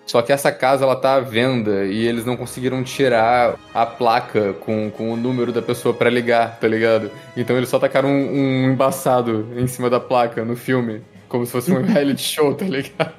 [0.10, 4.54] Só que essa casa ela tá à venda e eles não conseguiram tirar a placa
[4.54, 7.12] com, com o número da pessoa pra ligar, tá ligado?
[7.38, 11.04] Então eles só tacaram um, um embaçado em cima da placa no filme.
[11.28, 13.14] Como se fosse um reality show, tá ligado?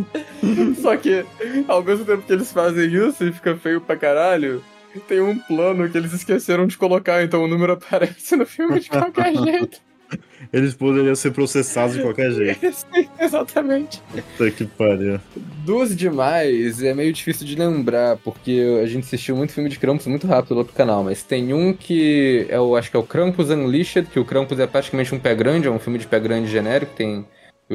[0.80, 1.26] Só que,
[1.68, 4.64] ao mesmo tempo que eles fazem isso e fica feio pra caralho,
[5.06, 8.88] tem um plano que eles esqueceram de colocar, então o número aparece no filme de
[8.88, 9.89] qualquer jeito.
[10.52, 12.60] Eles poderiam ser processados de qualquer jeito.
[12.72, 14.02] Sim, exatamente.
[14.36, 15.20] Puta que pariu.
[15.64, 20.06] Dos demais, é meio difícil de lembrar, porque a gente assistiu muito filme de Krampus
[20.06, 23.04] muito rápido lá pro canal, mas tem um que é o, acho que é o
[23.04, 26.18] Krampus Unleashed, que o Krampus é praticamente um pé grande, é um filme de pé
[26.18, 27.24] grande genérico, tem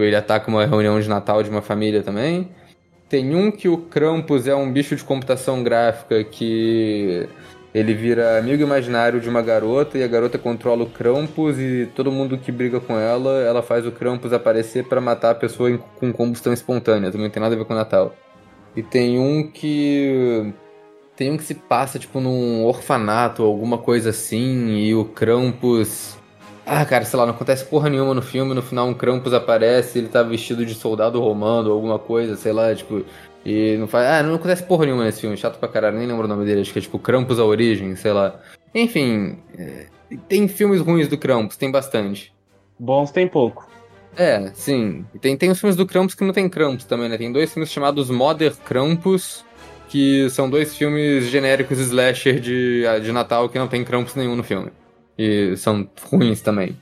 [0.03, 2.49] ele ataca uma reunião de Natal de uma família também.
[3.07, 7.29] Tem um que o Krampus é um bicho de computação gráfica que
[7.75, 12.09] ele vira amigo imaginário de uma garota e a garota controla o Krampus e todo
[12.09, 15.79] mundo que briga com ela, ela faz o Krampus aparecer pra matar a pessoa em-
[15.99, 17.11] com combustão espontânea.
[17.11, 18.15] Também não tem nada a ver com o Natal.
[18.77, 20.53] E tem um que
[21.17, 26.17] tem um que se passa tipo num orfanato, alguma coisa assim, e o Krampus
[26.65, 29.99] Ah, cara, sei lá, não acontece porra nenhuma no filme, no final um Krampus aparece,
[29.99, 33.03] ele tá vestido de soldado romano alguma coisa, sei lá, tipo.
[33.45, 34.07] E não faz.
[34.07, 36.61] Ah, não acontece porra nenhuma nesse filme, chato pra caralho, nem lembro o nome dele,
[36.61, 38.39] acho que é tipo Krampus a Origem, sei lá.
[38.73, 39.85] Enfim, é,
[40.27, 42.33] tem filmes ruins do Krampus, tem bastante.
[42.79, 43.69] Bons tem pouco.
[44.17, 45.05] É, sim.
[45.13, 47.17] E Tem, tem os filmes do Krampus que não tem Krampus também, né?
[47.17, 49.43] Tem dois filmes chamados Mother Krampus,
[49.89, 54.43] que são dois filmes genéricos slasher de, de Natal que não tem Krampus nenhum no
[54.43, 54.71] filme.
[55.17, 56.75] E são ruins também.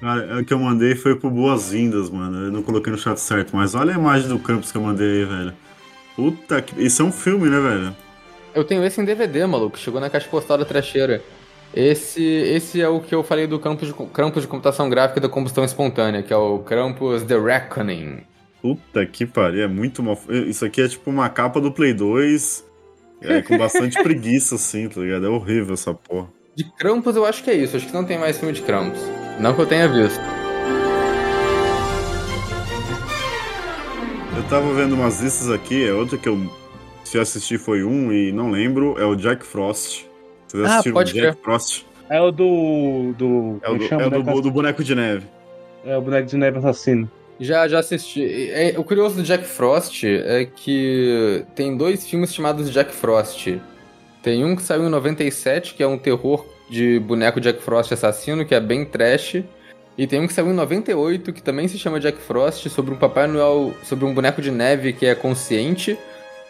[0.00, 2.46] Cara, o que eu mandei foi pro Boas-Vindas, mano.
[2.46, 5.20] Eu não coloquei no chat certo, mas olha a imagem do campus que eu mandei
[5.20, 5.52] aí, velho.
[6.16, 6.82] Puta que.
[6.82, 7.96] Isso é um filme, né, velho?
[8.54, 9.78] Eu tenho esse em DVD, maluco.
[9.78, 11.22] Chegou na caixa postal da trecheira.
[11.72, 15.28] Esse, esse é o que eu falei do campus de, campus de computação gráfica da
[15.28, 18.22] combustão espontânea, que é o Krampus The Reckoning.
[18.60, 20.18] Puta que pariu, é muito mal.
[20.28, 22.64] Isso aqui é tipo uma capa do Play 2,
[23.22, 25.26] é, com bastante preguiça, assim, tá ligado?
[25.26, 26.28] É horrível essa porra.
[26.56, 27.76] De Krampus eu acho que é isso.
[27.76, 29.00] Acho que não tem mais filme de Krampus.
[29.38, 30.20] Não que eu tenha visto.
[34.50, 36.38] Tava vendo umas listas aqui, é outra que eu
[37.04, 40.04] se eu assisti foi um e não lembro, é o Jack Frost.
[40.46, 41.42] Vocês Ah, assistiram pode o Jack crer.
[41.42, 41.84] Frost?
[42.08, 43.12] É o do.
[43.18, 44.40] do É o como do, chama, é o né, do, cara?
[44.42, 45.26] do boneco de neve.
[45.84, 47.10] É o boneco de neve assassino.
[47.40, 48.50] Já, já assisti.
[48.52, 53.58] É, o curioso do Jack Frost é que tem dois filmes chamados Jack Frost.
[54.22, 58.44] Tem um que saiu em 97, que é um terror de boneco Jack Frost assassino,
[58.44, 59.42] que é bem trash.
[60.00, 62.96] E tem um que saiu em 98, que também se chama Jack Frost, sobre um
[62.96, 65.98] Papai Noel, sobre um boneco de neve que é consciente.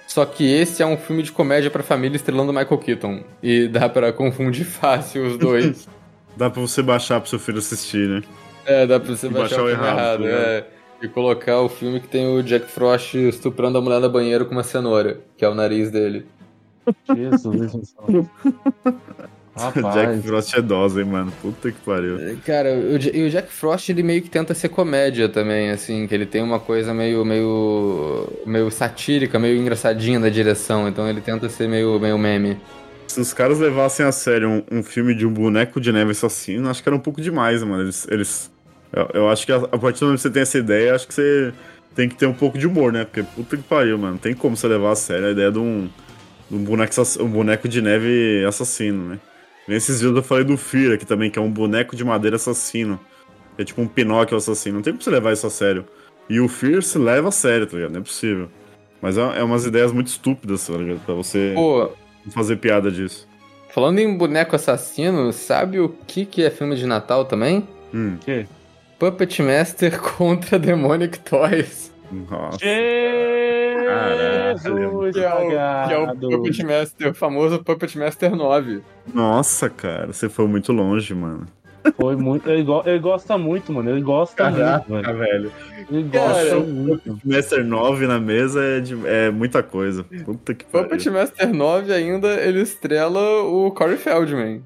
[0.06, 3.24] Só que esse é um filme de comédia pra família estrelando Michael Keaton.
[3.42, 5.88] E dá pra confundir fácil os dois.
[6.36, 8.22] Dá pra você baixar pro seu filho assistir, né?
[8.64, 10.40] É, dá pra você E baixar, baixar o o filme errado, errado, ligado?
[10.40, 10.66] é.
[11.02, 14.52] E colocar o filme que tem o Jack Frost estuprando a mulher no banheiro com
[14.52, 16.24] uma cenoura, que é o nariz dele.
[17.16, 17.94] Jesus,
[19.56, 19.74] Jesus.
[19.74, 20.24] Jack Rapaz.
[20.24, 21.32] Frost é dose, hein, mano?
[21.42, 22.38] Puta que pariu.
[22.46, 26.14] Cara, o, e o Jack Frost, ele meio que tenta ser comédia também, assim, que
[26.14, 31.48] ele tem uma coisa meio, meio, meio satírica, meio engraçadinha na direção, então ele tenta
[31.48, 32.56] ser meio, meio meme.
[33.06, 36.70] Se os caras levassem a sério um, um filme de um boneco de neve assassino,
[36.70, 37.82] acho que era um pouco demais, mano.
[37.82, 38.06] Eles.
[38.08, 38.50] eles
[38.92, 41.08] eu, eu acho que a, a partir do momento que você tem essa ideia, acho
[41.08, 41.52] que você
[41.94, 43.04] tem que ter um pouco de humor, né?
[43.04, 44.12] Porque puta que pariu, mano.
[44.12, 45.88] Não tem como você levar a sério a ideia de um,
[46.48, 49.18] de um, boneco, um boneco de neve assassino, né?
[49.70, 52.98] Nesses dias eu falei do Fear aqui também, que é um boneco de madeira assassino.
[53.56, 54.74] É tipo um Pinóquio assassino.
[54.76, 55.84] Não tem como você levar isso a sério.
[56.28, 57.92] E o Fear se leva a sério, tá ligado?
[57.92, 58.48] Não é possível.
[59.00, 60.98] Mas é, é umas ideias muito estúpidas, tá ligado?
[61.06, 61.88] Pra você Pô,
[62.30, 63.28] fazer piada disso.
[63.72, 67.68] falando em boneco assassino, sabe o que, que é filme de Natal também?
[67.94, 68.46] Hum, Que?
[68.98, 71.89] Puppet Master contra Demonic Toys.
[72.12, 72.58] Nossa.
[74.62, 75.48] Jesus, Que é o,
[75.88, 76.16] que é o.
[76.30, 78.82] Puppet Master, o famoso Puppet Master 9.
[79.14, 81.46] Nossa, cara, você foi muito longe, mano.
[81.96, 82.48] Foi muito.
[82.50, 83.88] Ele, go- ele gosta muito, mano.
[83.90, 85.18] Ele gosta muito, mano.
[85.18, 85.52] velho.
[85.90, 87.18] Ele Cara, gosta muito.
[87.24, 90.04] Master 9 na mesa é, de- é muita coisa.
[90.24, 91.12] Puta que Puppet pariu.
[91.12, 94.62] Master 9 ainda, ele estrela o Corey Feldman,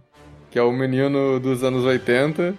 [0.51, 2.55] que é o menino dos anos 80.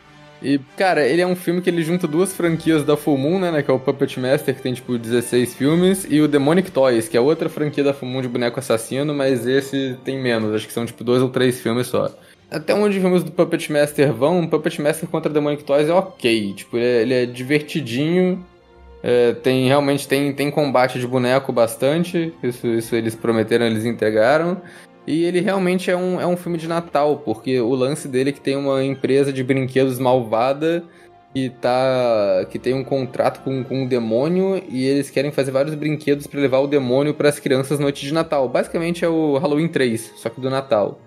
[0.46, 3.50] E, cara, ele é um filme que ele junta duas franquias da Full Moon, né,
[3.50, 7.08] né, que é o Puppet Master, que tem, tipo, 16 filmes, e o Demonic Toys,
[7.08, 10.68] que é outra franquia da Full Moon de boneco assassino, mas esse tem menos, acho
[10.68, 12.16] que são, tipo, dois ou três filmes só.
[12.52, 16.54] Até onde os filmes do Puppet Master vão, Puppet Master contra Demonic Toys é ok,
[16.54, 18.46] tipo, ele é, ele é divertidinho,
[19.02, 22.34] é, tem realmente tem, tem combate de boneco bastante.
[22.42, 24.60] Isso, isso eles prometeram, eles entregaram.
[25.08, 28.34] E ele realmente é um, é um filme de Natal, porque o lance dele é
[28.34, 30.84] que tem uma empresa de brinquedos malvada
[31.34, 35.76] que, tá, que tem um contrato com, com um demônio e eles querem fazer vários
[35.76, 38.48] brinquedos pra levar o demônio pras crianças noite de Natal.
[38.48, 41.00] Basicamente é o Halloween 3, só que do Natal.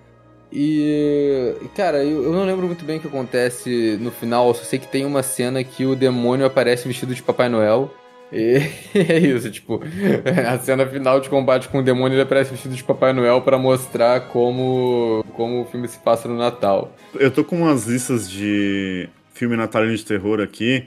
[0.53, 4.79] E, cara, eu, eu não lembro muito bem o que acontece no final, só sei
[4.79, 7.91] que tem uma cena que o demônio aparece vestido de Papai Noel.
[8.33, 8.61] E
[8.95, 9.81] é isso, tipo,
[10.47, 13.59] a cena final de combate com o demônio ele aparece vestido de Papai Noel pra
[13.59, 16.95] mostrar como, como o filme se passa no Natal.
[17.15, 20.85] Eu tô com umas listas de filme natalino de terror aqui,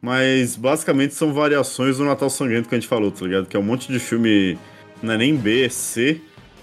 [0.00, 3.46] mas basicamente são variações do Natal Sangrento que a gente falou, tá ligado?
[3.46, 4.58] Que é um monte de filme,
[5.02, 6.20] não é nem B, é C,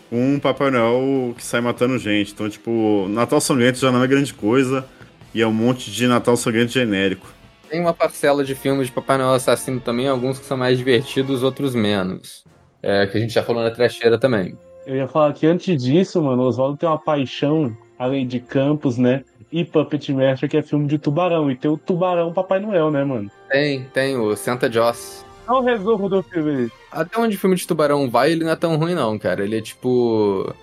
[0.09, 2.32] com um Papai Noel que sai matando gente.
[2.32, 4.86] Então, tipo, Natal Sangrento já não é grande coisa,
[5.34, 7.27] e é um monte de Natal Sangrento genérico.
[7.72, 11.41] Tem uma parcela de filmes de Papai Noel assassino também, alguns que são mais divertidos,
[11.41, 12.43] outros menos.
[12.84, 14.57] É, que a gente já falou na trecheira também.
[14.86, 18.97] Eu ia falar que antes disso, mano, o Oswaldo tem uma paixão, além de Campos,
[18.97, 19.24] né?
[19.49, 21.49] E Puppet Master, que é filme de tubarão.
[21.49, 23.32] E tem o Tubarão Papai Noel, né, mano?
[23.49, 25.26] Tem, tem o Santa Joss.
[25.47, 26.69] Olha o resumo do filme.
[26.91, 29.45] Até onde o filme de tubarão vai, ele não é tão ruim não, cara.
[29.45, 30.53] Ele é tipo...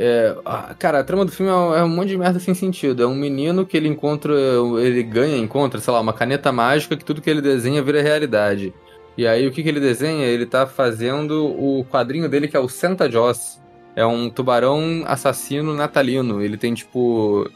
[0.00, 0.32] É,
[0.78, 3.02] cara, a trama do filme é um, é um monte de merda sem sentido.
[3.02, 4.32] É um menino que ele encontra,
[4.80, 8.72] ele ganha, encontra, sei lá, uma caneta mágica que tudo que ele desenha vira realidade.
[9.16, 10.24] E aí o que, que ele desenha?
[10.24, 13.60] Ele tá fazendo o quadrinho dele que é o Santa Joss.
[13.96, 16.40] É um tubarão assassino natalino.
[16.40, 17.50] Ele tem tipo.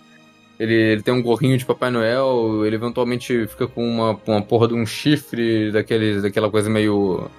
[0.59, 4.69] Ele, ele tem um gorrinho de Papai Noel, ele eventualmente fica com uma, uma porra
[4.69, 7.31] de um chifre, daqueles, daquela coisa meio.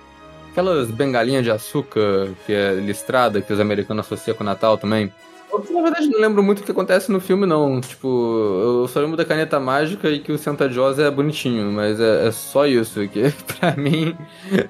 [0.54, 5.12] Aquelas bengalinhas de açúcar que é listrada, que os americanos associam com o Natal também.
[5.52, 7.82] Eu, na verdade, não lembro muito o que acontece no filme, não.
[7.82, 8.08] Tipo,
[8.62, 12.28] eu só lembro da caneta mágica e que o Santa Jaws é bonitinho, mas é,
[12.28, 13.02] é só isso.
[13.10, 14.16] Que pra mim,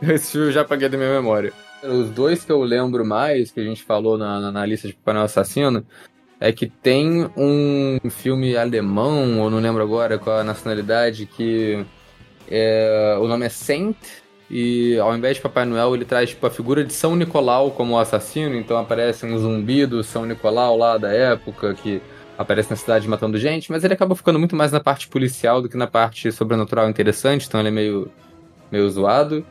[0.02, 1.52] esse filme eu já apaguei da minha memória.
[1.84, 4.94] Os dois que eu lembro mais, que a gente falou na, na, na lista de
[4.94, 5.86] Papai Noel Assassino,
[6.40, 11.86] é que tem um filme alemão, ou não lembro agora qual a nacionalidade, que
[12.50, 13.98] é, o nome é Saint,
[14.50, 17.98] e ao invés de Papai Noel, ele traz tipo, a figura de São Nicolau como
[17.98, 22.02] assassino, então aparece um zumbi do São Nicolau lá da época, que
[22.38, 25.70] aparece na cidade matando gente, mas ele acaba ficando muito mais na parte policial do
[25.70, 28.12] que na parte sobrenatural interessante, então ele é meio,
[28.72, 29.46] meio zoado.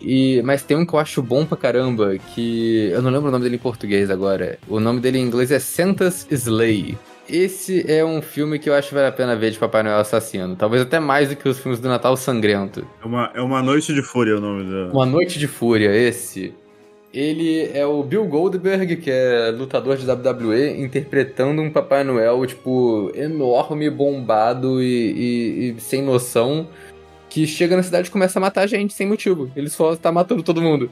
[0.00, 3.32] E, mas tem um que eu acho bom pra caramba, que eu não lembro o
[3.32, 4.58] nome dele em português agora.
[4.68, 6.96] O nome dele em inglês é Santa's Slay.
[7.28, 9.98] Esse é um filme que eu acho que vale a pena ver de Papai Noel
[9.98, 10.56] assassino.
[10.56, 12.86] Talvez até mais do que os filmes do Natal Sangrento.
[13.02, 14.92] É uma, é uma Noite de Fúria o nome dela.
[14.92, 16.54] Uma Noite de Fúria, esse.
[17.12, 23.10] Ele é o Bill Goldberg, que é lutador de WWE, interpretando um Papai Noel, tipo,
[23.14, 26.68] enorme, bombado e, e, e sem noção,
[27.28, 29.50] que chega na cidade e começa a matar gente sem motivo.
[29.56, 30.90] Ele só tá matando todo mundo.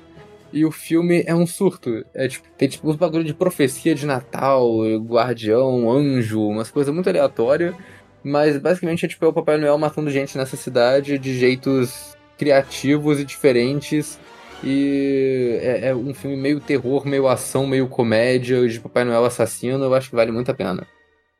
[0.53, 2.05] E o filme é um surto.
[2.14, 4.66] É, tipo, tem tipo uns bagulho de profecia de Natal,
[5.01, 7.74] guardião, anjo, umas coisas muito aleatórias.
[8.22, 13.20] Mas basicamente é tipo é o Papai Noel matando gente nessa cidade de jeitos criativos
[13.20, 14.18] e diferentes.
[14.64, 19.84] E é, é um filme meio terror, meio ação, meio comédia, de Papai Noel assassino.
[19.84, 20.86] Eu acho que vale muito a pena.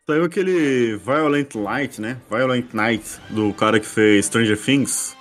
[0.07, 2.19] Saiu aquele Violent Light, né?
[2.31, 5.17] Violent Night, do cara que fez Stranger Things,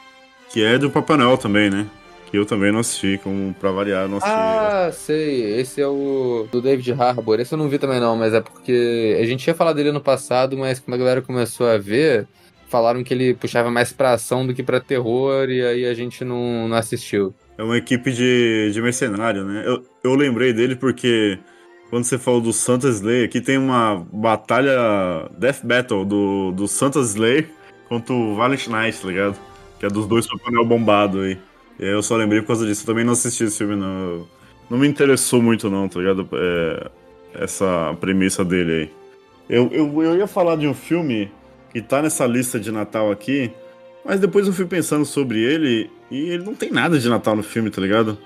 [0.51, 1.87] que é do Papai Noel também, né?
[2.35, 4.35] Eu também não assisti, como pra variar, não assisti.
[4.35, 5.59] Ah, sei.
[5.59, 7.39] Esse é o do David Harbour.
[7.39, 10.01] Esse eu não vi também não, mas é porque a gente tinha falado dele no
[10.01, 12.27] passado, mas quando a galera começou a ver,
[12.67, 16.23] falaram que ele puxava mais pra ação do que pra terror, e aí a gente
[16.23, 17.33] não, não assistiu.
[17.57, 19.63] É uma equipe de, de mercenário, né?
[19.65, 21.39] Eu, eu lembrei dele porque
[21.89, 26.99] quando você falou do Santa Slayer, aqui tem uma batalha Death Battle do, do Santa
[26.99, 27.47] Slayer
[27.87, 29.39] contra o Valiant Knight, tá ligado?
[29.79, 31.37] Que é dos dois Papai Noel bombado aí.
[31.79, 32.83] E aí eu só lembrei por causa disso.
[32.83, 34.27] Eu também não assisti esse filme, não.
[34.69, 36.27] Não me interessou muito, não, tá ligado?
[36.33, 36.89] É,
[37.35, 38.91] essa premissa dele aí.
[39.47, 41.31] Eu, eu, eu ia falar de um filme
[41.71, 43.51] que tá nessa lista de Natal aqui,
[44.03, 47.43] mas depois eu fui pensando sobre ele e ele não tem nada de Natal no
[47.43, 48.17] filme, tá ligado?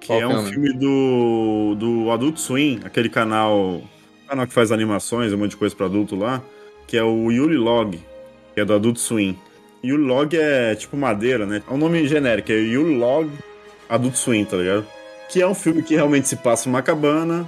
[0.00, 0.50] Que Qual é um filme?
[0.50, 3.82] filme do, do Adult Swim, aquele canal,
[4.28, 6.42] canal que faz animações, um monte de coisa pra adulto lá,
[6.86, 8.00] que é o Yuli Log,
[8.54, 9.38] que é do Adult Swim.
[9.84, 11.62] Yuli Log é tipo madeira, né?
[11.68, 13.30] É um nome genérico, é Yuli Log
[13.88, 14.86] Adult Swim, tá ligado?
[15.28, 17.46] Que é um filme que realmente se passa numa cabana,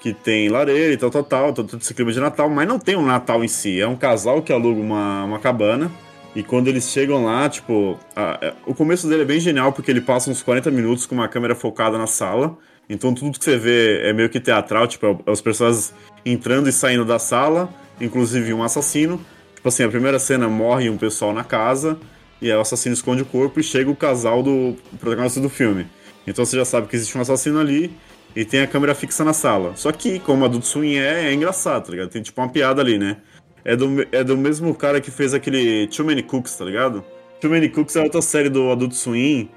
[0.00, 2.96] que tem lareira e tal, tal, tal, todo esse clima de Natal, mas não tem
[2.96, 3.80] um Natal em si.
[3.80, 5.90] É um casal que aluga uma, uma cabana.
[6.34, 9.90] E quando eles chegam lá, tipo, a- é- o começo dele é bem genial porque
[9.90, 12.56] ele passa uns 40 minutos com uma câmera focada na sala.
[12.88, 15.92] Então tudo que você vê é meio que teatral, tipo, é as pessoas
[16.24, 17.68] entrando e saindo da sala,
[18.00, 19.20] inclusive um assassino.
[19.66, 21.98] Tipo assim, a primeira cena morre um pessoal na casa,
[22.40, 25.88] e aí o assassino esconde o corpo e chega o casal do protagonista do filme.
[26.24, 27.90] Então você já sabe que existe um assassino ali
[28.36, 29.72] e tem a câmera fixa na sala.
[29.74, 32.10] Só que, como Adult Swim é, é engraçado, tá ligado?
[32.10, 33.16] Tem tipo uma piada ali, né?
[33.64, 37.04] É do, é do mesmo cara que fez aquele Too Many Cooks, tá ligado?
[37.40, 39.50] Too Many Cooks é outra série do Adult Swim,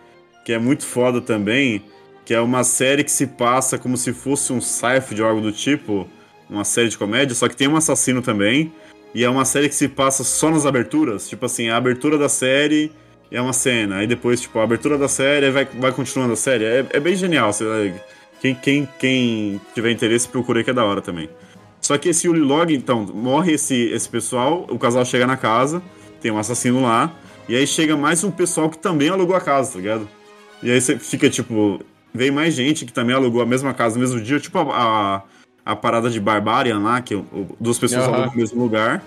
[0.44, 1.84] que é muito foda também,
[2.26, 5.52] que é uma série que se passa como se fosse um Seinfeld ou algo do
[5.52, 6.10] tipo,
[6.50, 8.74] uma série de comédia, só que tem um assassino também,
[9.14, 12.30] e é uma série que se passa só nas aberturas, tipo assim, a abertura da
[12.30, 12.92] série
[13.32, 16.64] é uma cena, aí depois, tipo, a abertura da série vai, vai continuando a série,
[16.64, 17.52] é, é bem genial,
[18.42, 21.30] quem, quem, quem tiver interesse procura aí que é da hora também.
[21.82, 25.82] Só que esse Yuli Log, então, morre esse, esse pessoal, o casal chega na casa,
[26.22, 27.14] tem um assassino lá,
[27.48, 30.08] e aí chega mais um pessoal que também alugou a casa, tá ligado?
[30.62, 31.82] E aí você fica, tipo,
[32.14, 35.22] vem mais gente que também alugou a mesma casa no mesmo dia, tipo a, a,
[35.66, 38.14] a parada de Barbarian lá, que o- o- duas pessoas Aham.
[38.14, 39.04] alugam no mesmo lugar.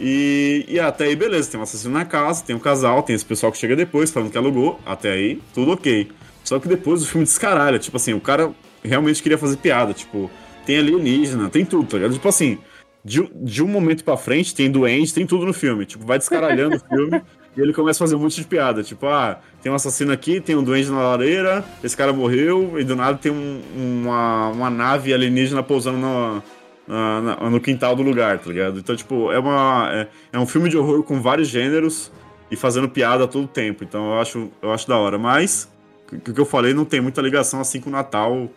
[0.00, 3.24] E, e até aí, beleza, tem um assassino na casa, tem um casal, tem esse
[3.24, 6.10] pessoal que chega depois falando que alugou, até aí, tudo ok.
[6.42, 8.50] Só que depois o filme descaralha, tipo assim, o cara
[8.82, 10.28] realmente queria fazer piada, tipo,
[10.66, 12.14] tem alienígena, tem tudo, tá ligado?
[12.14, 12.58] Tipo assim,
[13.04, 15.86] de, de um momento pra frente tem doente, tem tudo no filme.
[15.86, 17.22] Tipo, vai descaralhando o filme
[17.56, 18.82] e ele começa a fazer um monte de piada.
[18.82, 22.84] Tipo, ah, tem um assassino aqui, tem um doente na lareira, esse cara morreu, e
[22.84, 26.42] do nada tem um- uma, uma nave alienígena pousando no,
[26.88, 28.78] na- na- no quintal do lugar, tá ligado?
[28.78, 32.10] Então, tipo, é, uma, é, é um filme de horror com vários gêneros
[32.50, 33.84] e fazendo piada a todo tempo.
[33.84, 35.18] Então eu acho, eu acho da hora.
[35.18, 35.70] Mas,
[36.12, 38.48] o que eu falei não tem muita ligação assim com o Natal,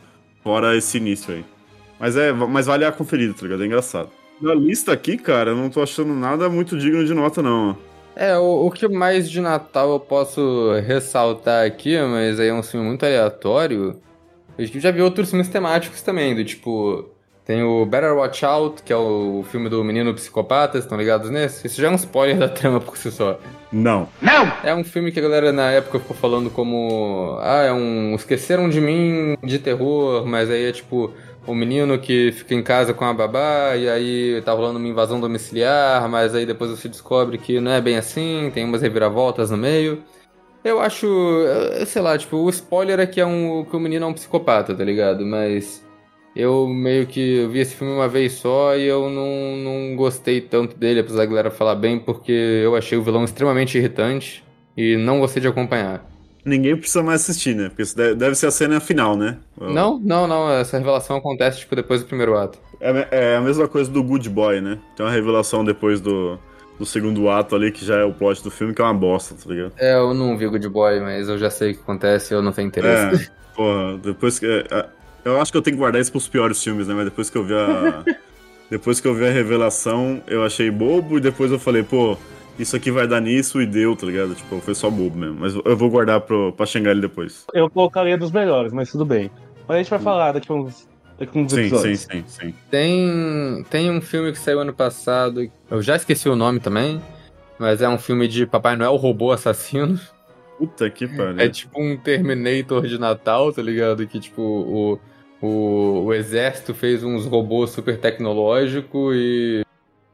[0.43, 1.45] fora esse início aí.
[1.99, 3.63] Mas, é, mas vale a conferida, tá ligado?
[3.63, 4.09] É engraçado.
[4.41, 7.77] Na lista aqui, cara, eu não tô achando nada muito digno de nota, não.
[8.15, 12.63] É, o, o que mais de Natal eu posso ressaltar aqui, mas aí é um
[12.63, 13.99] filme muito aleatório.
[14.57, 17.09] Eu já vi outros filmes temáticos também, do tipo.
[17.43, 21.29] Tem o Better Watch Out, que é o filme do menino psicopata, vocês estão ligados
[21.29, 21.67] nesse?
[21.67, 23.39] Isso já é um spoiler da trama por si só.
[23.71, 24.09] Não.
[24.63, 27.37] É um filme que a galera na época ficou falando como.
[27.41, 28.15] Ah, é um.
[28.15, 31.11] Esqueceram de mim de terror, mas aí é tipo.
[31.47, 35.19] O menino que fica em casa com a babá, e aí tá rolando uma invasão
[35.19, 39.57] domiciliar, mas aí depois você descobre que não é bem assim, tem umas reviravoltas no
[39.57, 40.03] meio.
[40.63, 41.07] Eu acho.
[41.47, 44.13] eh, Sei lá, tipo, o spoiler é que, é um, que o menino é um
[44.13, 45.25] psicopata, tá ligado?
[45.25, 45.83] Mas.
[46.35, 50.77] Eu meio que vi esse filme uma vez só e eu não, não gostei tanto
[50.77, 54.43] dele, apesar da galera falar bem, porque eu achei o vilão extremamente irritante
[54.77, 56.05] e não gostei de acompanhar.
[56.45, 57.69] Ninguém precisa mais assistir, né?
[57.69, 59.37] Porque isso deve ser a cena final, né?
[59.59, 62.59] Não, não, não, essa revelação acontece tipo depois do primeiro ato.
[62.79, 64.77] É, é a mesma coisa do Good Boy, né?
[64.95, 66.37] Tem uma revelação depois do,
[66.77, 69.33] do segundo ato ali, que já é o plot do filme, que é uma bosta,
[69.33, 69.73] tá ligado?
[69.77, 72.43] É, eu não vi Good Boy, mas eu já sei o que acontece e eu
[72.43, 73.25] não tenho interesse.
[73.25, 74.45] É, porra, depois que.
[74.45, 74.85] é,
[75.23, 76.93] eu acho que eu tenho que guardar isso pros piores filmes, né?
[76.93, 78.03] Mas depois que eu vi a.
[78.69, 82.17] depois que eu vi a revelação, eu achei bobo e depois eu falei, pô,
[82.57, 84.35] isso aqui vai dar nisso e deu, tá ligado?
[84.35, 85.37] Tipo, foi só bobo mesmo.
[85.39, 87.45] Mas eu vou guardar pro, pra xingar ele depois.
[87.53, 89.29] Eu colocaria dos melhores, mas tudo bem.
[89.67, 90.87] Mas a gente vai falar daqui a uns,
[91.17, 91.99] daqui a uns Sim, sim, episódios.
[92.01, 92.53] sim, sim.
[92.69, 97.01] Tem, tem um filme que saiu ano passado, eu já esqueci o nome também,
[97.57, 99.99] mas é um filme de Papai Noel robô assassino.
[100.57, 101.39] Puta que pariu.
[101.39, 104.07] É tipo um Terminator de Natal, tá ligado?
[104.07, 104.99] Que tipo, o,
[105.41, 109.65] o, o exército fez uns robôs super tecnológicos e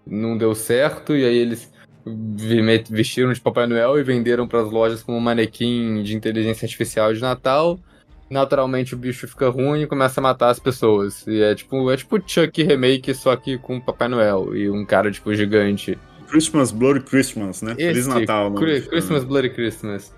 [0.07, 1.70] não deu certo, e aí eles
[2.89, 7.21] vestiram de Papai Noel e venderam pras lojas como um manequim de inteligência artificial de
[7.21, 7.79] Natal.
[8.29, 11.25] Naturalmente o bicho fica ruim e começa a matar as pessoas.
[11.27, 15.11] E é tipo, é tipo Chuck remake, só que com Papai Noel e um cara
[15.11, 15.97] tipo gigante.
[16.29, 17.75] Christmas, Bloody Christmas, né?
[17.75, 18.57] Feliz Esse, Natal, né?
[18.57, 20.13] Cri- Christmas Bloody Christmas.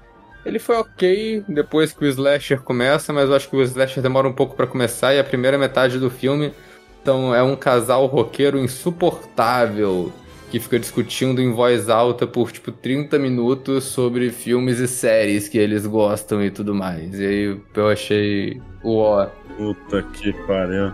[0.45, 4.27] Ele foi ok depois que o slasher começa, mas eu acho que o slasher demora
[4.27, 6.53] um pouco pra começar e a primeira metade do filme
[7.01, 10.11] então é um casal roqueiro insuportável
[10.53, 15.57] que fica discutindo em voz alta por tipo 30 minutos sobre filmes e séries que
[15.57, 17.19] eles gostam e tudo mais.
[17.19, 19.25] E aí eu achei o ó.
[19.57, 20.91] Puta que pariu.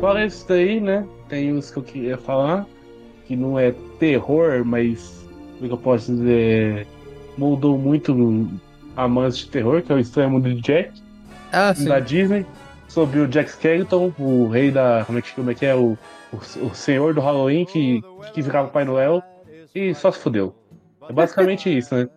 [0.00, 1.06] Fora isso daí, né?
[1.28, 2.66] Tem os que eu queria falar,
[3.24, 5.21] que não é terror, mas
[5.62, 6.86] como que eu posso dizer?
[7.38, 8.48] Moldou muito
[8.96, 10.92] amantes de terror, que é o Estranho Mundo de Jack,
[11.52, 12.44] Ah, da Disney,
[12.88, 15.04] sobre o Jack Skellington, o rei da.
[15.06, 15.74] Como é que, como é, que é?
[15.74, 15.96] O,
[16.32, 18.02] o, o senhor do Halloween que,
[18.34, 19.22] que o Pai Noel
[19.74, 20.54] e só se fudeu.
[21.08, 22.08] É basicamente isso, né?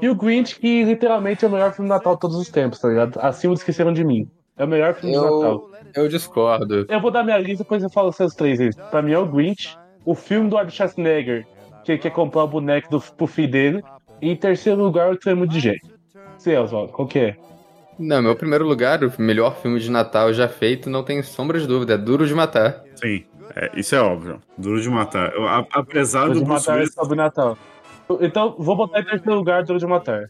[0.00, 2.78] E o Grinch, que literalmente é o melhor filme de Natal de todos os tempos,
[2.78, 3.18] tá ligado?
[3.20, 4.28] Acima do Esqueceram de Mim.
[4.56, 5.68] É o melhor filme de Natal.
[5.94, 6.86] Eu, eu discordo.
[6.88, 8.70] Eu vou dar minha lista, depois eu falo seus três aí.
[8.90, 11.46] Pra mim é o Grinch, o filme do Arnold Schwarzenegger,
[11.84, 13.84] que ele quer comprar o boneco do, pro filho dele,
[14.20, 15.80] e em terceiro lugar o Tremo de Jack.
[16.36, 17.36] Você, Oswaldo, qual que é?
[17.98, 21.66] Não, meu primeiro lugar, o melhor filme de Natal já feito, não tem sombra de
[21.66, 22.82] dúvida, é Duro de Matar.
[22.94, 23.24] Sim,
[23.54, 24.40] é, isso é óbvio.
[24.56, 25.32] Duro de matar.
[25.34, 27.58] Eu, a- apesar Duro do de Bruce Matar é Willis, sobre Natal.
[28.20, 30.24] Então, vou botar em terceiro lugar Duro de Matar.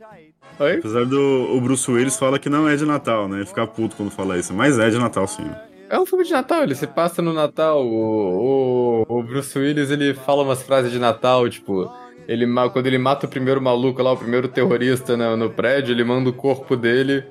[0.58, 0.74] Oi?
[0.78, 3.38] apesar do o Bruce Willis fala que não é de Natal, né?
[3.38, 5.48] Ele fica puto quando fala isso, mas é de Natal sim.
[5.90, 7.84] É um filme de Natal, ele se passa no Natal.
[7.84, 11.90] O, o, o Bruce Willis, ele fala umas frases de Natal, tipo...
[12.28, 16.04] Ele, quando ele mata o primeiro maluco lá, o primeiro terrorista no, no prédio, ele
[16.04, 17.24] manda o corpo dele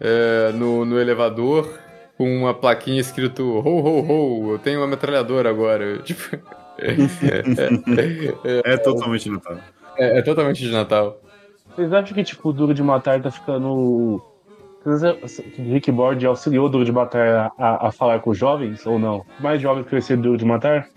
[0.00, 1.68] é, no, no elevador
[2.16, 5.98] com uma plaquinha escrito Ho, ho, ho, eu tenho uma metralhadora agora.
[6.02, 6.38] Tipo...
[8.64, 9.58] É totalmente Natal.
[9.98, 11.20] é, é totalmente de Natal.
[11.74, 14.22] Vocês acham que, tipo, o Duro de Matar tá ficando.
[15.72, 19.24] Rick Board auxiliou o Duro de Matar a, a falar com os jovens ou não?
[19.40, 20.88] Mais jovens que esse Duro de Matar?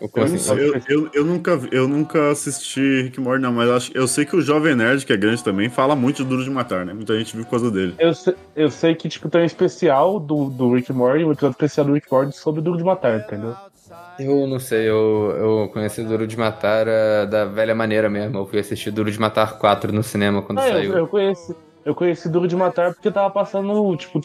[0.00, 3.92] Ou Eu, assim, eu, eu, eu nunca, eu nunca assisti Rick Morty, não, mas acho,
[3.96, 6.50] eu sei que o Jovem Nerd, que é grande também, fala muito de Duro de
[6.50, 6.92] Matar, né?
[6.94, 7.94] Muita gente viu por causa dele.
[7.98, 11.54] Eu, sei- eu sei que, tipo, tem um especial do, do Rick Morty, um episódio
[11.54, 13.54] especial do Rick Morty sobre o Duro de Matar, entendeu?
[14.20, 18.38] Eu não sei, eu, eu conheci Duro de Matar eh, da velha maneira mesmo.
[18.38, 20.92] Eu fui assistir Duro de Matar 4 no cinema quando Ah, eu, saiu.
[20.98, 21.54] eu conheci.
[21.84, 24.20] Eu conheci Duro de Matar porque tava passando, tipo.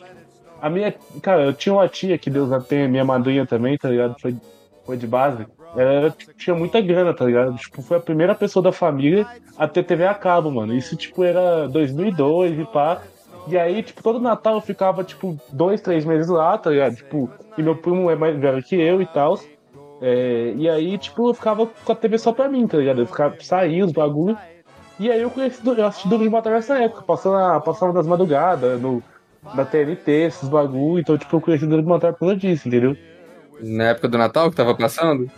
[0.62, 0.94] A minha.
[1.22, 4.16] Cara, eu tinha uma tia que Deus a minha madrinha também, tá ligado?
[4.20, 4.36] Foi,
[4.86, 5.46] foi de base.
[5.76, 7.56] ela tinha muita grana, tá ligado?
[7.56, 9.28] Tipo, foi a primeira pessoa da família
[9.58, 10.74] a ter TV a cabo, mano.
[10.74, 13.02] Isso, tipo, era 2002 e pá.
[13.48, 16.96] E aí, tipo, todo Natal eu ficava, tipo, dois, três meses lá, tá ligado?
[16.96, 19.38] Tipo, e meu primo é mais velho que eu e tal.
[20.02, 23.02] É, e aí, tipo, eu ficava com a TV só pra mim, tá ligado?
[23.02, 24.38] Eu ficava, saía os bagulho.
[25.00, 28.06] E aí eu conheci, eu assisti Duro de Matar nessa época, passando, a- passava das
[28.08, 29.02] madrugadas, no,
[29.56, 31.00] na TNT, esses bagulho.
[31.00, 32.96] Então, tipo, eu conheci Duro de Matar por causa disso, entendeu?
[33.62, 35.30] Na época do Natal que tava passando?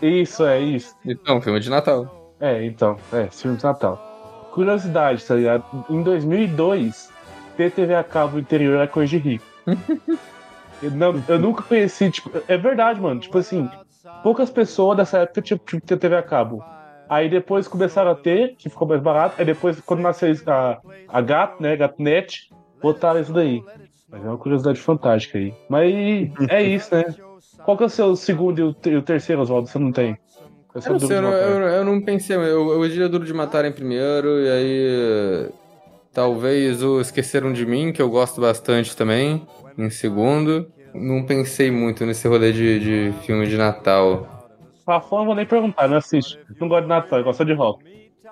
[0.00, 0.94] Isso, é isso.
[1.04, 2.34] Então, filme de Natal.
[2.40, 4.48] É, então, é, filme de Natal.
[4.52, 5.64] Curiosidade, tá ligado?
[5.88, 7.10] Em 2002,
[7.56, 9.44] ter TV a cabo interior era coisa de rico.
[10.82, 13.20] eu, não, eu nunca conheci, tipo, é verdade, mano.
[13.20, 13.68] Tipo assim,
[14.22, 16.64] poucas pessoas dessa época tinham ter TV a cabo.
[17.10, 19.36] Aí depois começaram a ter, que ficou mais barato.
[19.38, 22.52] Aí depois, quando nasceu a, a Gato, né, Gatnet,
[22.82, 23.66] botaram isso daí.
[24.12, 25.56] Mas é uma curiosidade fantástica aí.
[25.68, 25.92] Mas
[26.50, 27.04] é isso, né?
[27.62, 29.68] Qual que é o seu segundo e o, te- e o terceiro, Oswaldo?
[29.68, 30.18] Você não tem?
[30.74, 31.48] Eu Eu não, duro sei, eu, de não, matar.
[31.48, 35.52] eu, eu não pensei, eu, eu diria Duro de Matar em primeiro, e aí.
[36.12, 39.48] Talvez o Esqueceram de Mim, que eu gosto bastante também,
[39.78, 40.72] em segundo.
[40.92, 44.39] Não pensei muito nesse rolê de, de filme de Natal.
[45.00, 46.38] Fafão, eu vou nem perguntar, não assiste.
[46.60, 47.84] Não gosta de Natal, gosta de rock.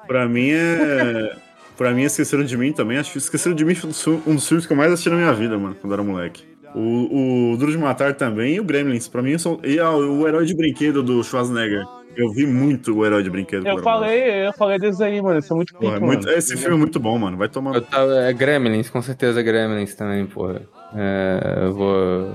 [0.06, 1.36] Pra mim é.
[1.76, 2.98] Pra mim, Esqueceram de Mim também.
[2.98, 5.08] Acho que Esqueceram de Mim foi um dos fi- dos filmes que eu mais assisti
[5.10, 6.42] na minha vida, mano, quando era moleque.
[6.74, 9.06] O, o Duro de Matar também e o Gremlins.
[9.08, 9.60] Pra mim, são.
[9.62, 11.84] E ah, o Herói de Brinquedo do Schwarzenegger.
[12.16, 13.60] Eu vi muito o Herói de Brinquedo.
[13.64, 13.84] Eu moleque.
[13.84, 15.38] falei, eu falei desse aí, mano.
[15.38, 16.36] Isso é muito Porra, pico, é muito- mano.
[16.36, 17.36] Esse filme é muito bom, mano.
[17.36, 17.80] Vai tomar.
[17.82, 20.62] Tava, é Gremlins, com certeza Gremlins também, porra.
[20.96, 22.28] É, eu vou.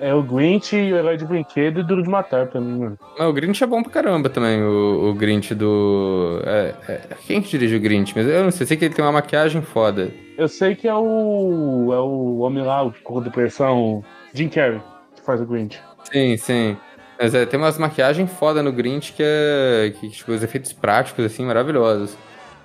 [0.00, 2.98] É o Grinch, o Herói de Brinquedo e Duro de Matar pra mim, mano.
[3.18, 6.40] Mas o Grinch é bom pra caramba também, o, o Grinch do.
[6.44, 8.12] É, é, quem que dirige o Grinch?
[8.14, 10.10] Mas eu não sei, sei que ele tem uma maquiagem foda.
[10.36, 11.90] Eu sei que é o.
[11.92, 14.80] É o homem lá, o com depressão, Jim Carrey,
[15.16, 15.80] que faz o Grinch.
[16.12, 16.76] Sim, sim.
[17.20, 19.92] Mas é, tem umas maquiagens foda no Grinch que é.
[19.98, 22.16] Que, tipo, os efeitos práticos, assim, maravilhosos.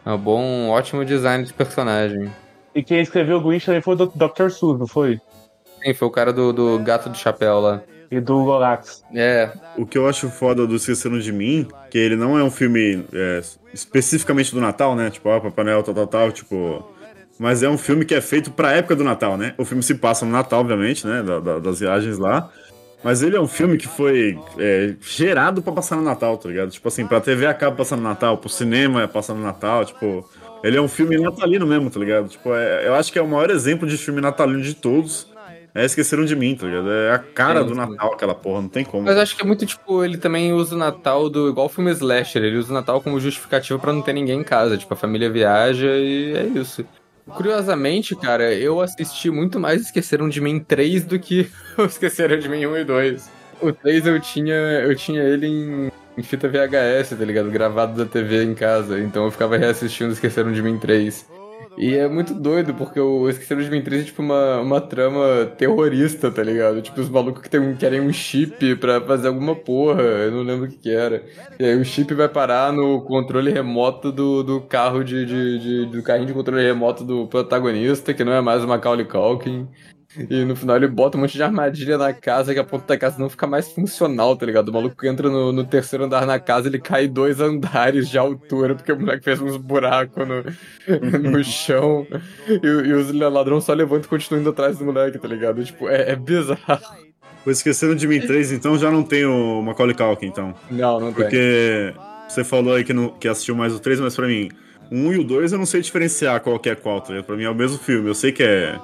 [0.05, 2.31] É um bom, ótimo design de personagem.
[2.75, 4.49] E quem escreveu o Grinch também foi o Dr.
[4.49, 5.19] Seuss, não foi?
[5.83, 7.81] Sim, foi o cara do, do gato do chapéu lá.
[8.11, 9.03] E do Lorax.
[9.13, 12.51] É, O que eu acho foda do Esqueceram de Mim, que ele não é um
[12.51, 13.41] filme é,
[13.73, 15.09] especificamente do Natal, né?
[15.09, 16.87] Tipo, ó, Papai Noel, tal, tal, tal, tipo...
[17.39, 19.55] Mas é um filme que é feito pra época do Natal, né?
[19.57, 21.23] O filme se passa no Natal, obviamente, né?
[21.23, 22.51] da- da- das viagens lá.
[23.03, 26.69] Mas ele é um filme que foi é, gerado pra passar no Natal, tá ligado?
[26.69, 30.29] Tipo assim, pra TV acaba passando no Natal, pro cinema passando no Natal, tipo...
[30.63, 32.29] Ele é um filme natalino mesmo, tá ligado?
[32.29, 35.27] Tipo, é- eu acho que é o maior exemplo de filme natalino de todos.
[35.75, 36.91] É Esqueceram de Mim, tá ligado?
[36.91, 37.73] É a cara do.
[37.73, 39.03] Natal, aquela porra, não tem como.
[39.03, 41.49] Mas acho que é muito, tipo, ele também usa o Natal do.
[41.49, 44.43] igual o filme Slasher, ele usa o Natal como justificativa pra não ter ninguém em
[44.43, 44.77] casa.
[44.77, 46.85] Tipo, a família viaja e é isso.
[47.27, 51.49] Curiosamente, cara, eu assisti muito mais Esqueceram de Mim 3 do que
[51.79, 53.31] Esqueceram de Mim 1 e 2.
[53.61, 54.53] O 3 eu tinha.
[54.53, 57.49] eu tinha ele em, em fita VHS, tá ligado?
[57.49, 58.99] Gravado da TV em casa.
[58.99, 61.32] Então eu ficava reassistindo Esqueceram de Mim 3.
[61.75, 65.47] E é muito doido, porque o Esqueceram de Mim 3 é tipo uma, uma trama
[65.57, 66.83] terrorista, tá ligado?
[66.83, 70.67] Tipo, os malucos que tem querem um chip pra fazer alguma porra, eu não lembro
[70.67, 71.25] o que que era.
[71.57, 75.85] E aí o chip vai parar no controle remoto do, do carro de, de, de-
[75.87, 79.67] do carrinho de controle remoto do protagonista, que não é mais o Macaulay Culkin.
[80.29, 82.97] E no final ele bota um monte de armadilha na casa que a ponta da
[82.97, 84.69] casa não fica mais funcional, tá ligado?
[84.69, 88.75] O maluco entra no, no terceiro andar na casa, ele cai dois andares de altura,
[88.75, 90.43] porque o moleque fez uns buracos no,
[91.31, 92.05] no chão.
[92.47, 95.63] E, e os ladrões só levantam e continuam indo atrás do moleque, tá ligado?
[95.63, 97.03] Tipo, é, é bizarro.
[97.45, 100.53] O Esqueceram de Mim 3, então já não tem o Macaulay Culkin, então.
[100.71, 101.23] Não, não tem.
[101.23, 101.93] Porque
[102.27, 104.49] você falou aí que, não, que assistiu mais o 3, mas pra mim,
[104.89, 107.25] 1 e o 2 eu não sei diferenciar qual que é qual, tá ligado?
[107.25, 108.07] Pra mim é o mesmo filme.
[108.07, 108.79] Eu sei que é,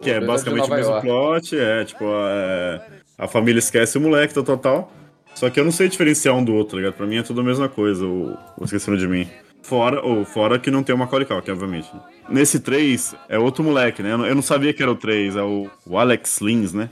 [0.00, 1.06] que é é de basicamente o mesmo York.
[1.06, 2.86] plot, é tipo, é,
[3.18, 4.92] a família esquece o moleque, tal, tal, tal.
[5.34, 6.94] Só que eu não sei diferenciar um do outro, tá ligado?
[6.94, 9.28] Pra mim é tudo a mesma coisa, o, o Esqueceram de Mim.
[9.62, 11.90] Fora, ou fora que não tem o Macaulay Culkin, obviamente.
[12.28, 14.12] Nesse 3, é outro moleque, né?
[14.12, 16.88] Eu não, eu não sabia que era o 3, é o, o Alex Lins, né?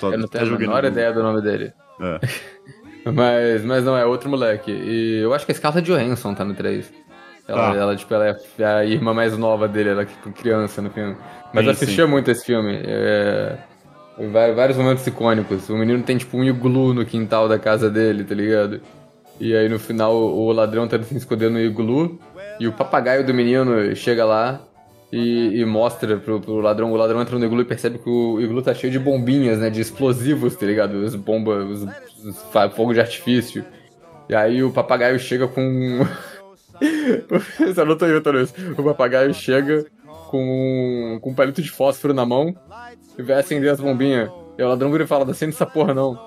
[0.00, 1.72] Tô- Eu não tenho a menor ideia do nome dele.
[2.00, 2.20] É.
[3.12, 4.70] Mas, mas não, é outro moleque.
[4.70, 6.88] E eu acho que a Scarlett Johansson tá no 3.
[7.48, 7.76] Ela, Ah.
[7.76, 8.26] ela, tipo, ela
[8.58, 11.16] é a irmã mais nova dele, ela é criança no filme.
[11.52, 12.80] Mas Sim, eu assistia muito esse filme.
[12.84, 13.56] É...
[14.54, 15.68] Vários momentos icônicos.
[15.68, 18.80] O menino tem tipo um iglu no quintal da casa dele, tá ligado?
[19.40, 22.18] E aí no final o ladrão tá se esconder no iglu.
[22.60, 24.60] E o papagaio do menino chega lá
[25.10, 26.92] e, e mostra pro, pro ladrão.
[26.92, 29.70] O ladrão entra no iglu e percebe que o iglu tá cheio de bombinhas, né?
[29.70, 30.94] De explosivos, tá ligado?
[31.02, 31.88] Os bombas, os,
[32.24, 33.64] os fa- fogo de artifício.
[34.28, 36.06] E aí o papagaio chega com.
[37.58, 38.54] Você aí, Luiz?
[38.76, 39.86] O papagaio chega
[40.28, 42.54] com, com um palito de fósforo na mão
[43.18, 44.30] e vai acender as bombinhas.
[44.58, 46.18] E o ladrão vira e fala: acende essa porra não.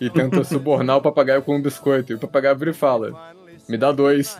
[0.00, 2.12] e tenta subornar o papagaio com um biscoito.
[2.12, 3.34] E o papagaio vira e fala:
[3.68, 4.38] Me dá dois.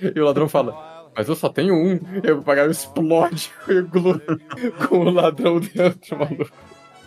[0.00, 1.98] E o ladrão fala: Mas eu só tenho um.
[2.24, 3.50] E o papagaio explode
[4.88, 6.52] com o ladrão dentro, maluco.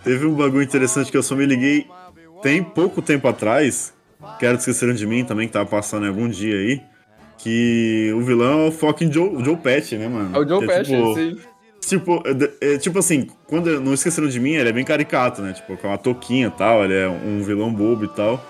[0.04, 1.88] Teve um bagulho interessante que eu só me liguei
[2.44, 3.94] tem pouco tempo atrás,
[4.38, 6.82] que era Esqueceram de Mim também, que tava passando algum dia aí,
[7.44, 10.36] que o vilão é o fucking Joe, Joe Pesci, né, mano?
[10.36, 11.38] É o Joe Que Pesci, tipo, sim.
[11.86, 12.24] Tipo,
[12.62, 15.52] é, é, tipo assim, quando não esqueceram de mim, ele é bem caricato, né?
[15.52, 18.42] Tipo, com uma touquinha e tal, ele é um vilão bobo e tal.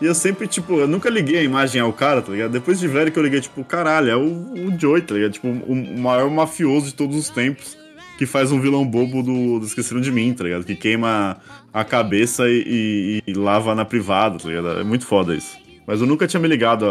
[0.00, 2.52] E eu sempre, tipo, eu nunca liguei a imagem ao cara, tá ligado?
[2.52, 4.22] Depois de velho que eu liguei, tipo, caralho, é o,
[4.68, 5.32] o Joey, tá ligado?
[5.32, 7.76] Tipo, o, o maior mafioso de todos os tempos
[8.18, 10.64] que faz um vilão bobo do, do Esqueceram de Mim, tá ligado?
[10.64, 11.38] Que queima
[11.72, 14.80] a cabeça e, e- e lava na privada, tá ligado?
[14.80, 15.56] É muito foda isso.
[15.86, 16.84] Mas eu nunca tinha me ligado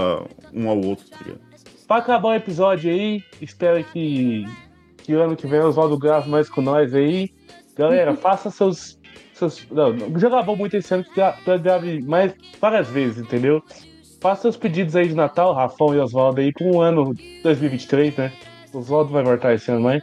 [0.53, 1.39] um ao outro, tá ligado?
[1.87, 4.45] Pra acabar o episódio aí, espero que,
[4.97, 7.29] que ano que vem o Oswaldo grave mais com nós aí.
[7.77, 8.99] Galera, faça seus.
[9.33, 13.61] seus não, já gravou muito esse ano que gra- grave mais várias vezes, entendeu?
[14.19, 17.13] Faça seus pedidos aí de Natal, Rafão e Oswaldo aí, com o ano
[17.43, 18.33] 2023, né?
[18.73, 20.01] O Oswaldo vai voltar esse ano, mais.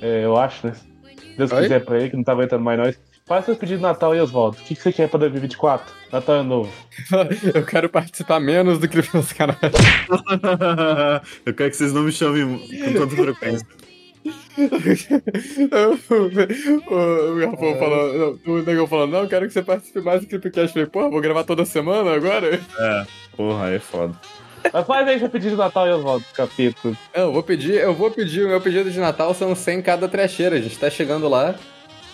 [0.00, 0.74] É, eu acho, né?
[0.74, 1.62] Se Deus Oi?
[1.62, 3.00] quiser pra ele, que não tá aguentando mais nós.
[3.26, 4.56] Faça seus pedidos de Natal e Oswaldo.
[4.56, 5.92] O que, que você quer pra 2024?
[6.12, 6.72] Natal é novo.
[7.52, 9.56] Eu quero participar menos do que os caras.
[11.44, 13.66] eu quero que vocês não me chamem com tanta frequência.
[16.88, 20.20] o o Rafão falou, não, o negão falou, não, eu quero que você participe mais
[20.20, 20.68] do Creepcast.
[20.68, 22.60] Eu falei, porra, vou gravar toda semana agora?
[22.78, 24.14] É, porra, aí é foda.
[24.72, 26.96] Mas faz aí seu pedido de Natal e Oswaldo, capeta.
[27.14, 30.08] Não, eu vou pedir, eu vou pedir, o meu pedido de Natal são 100 cada
[30.08, 31.56] trecheira, a gente tá chegando lá.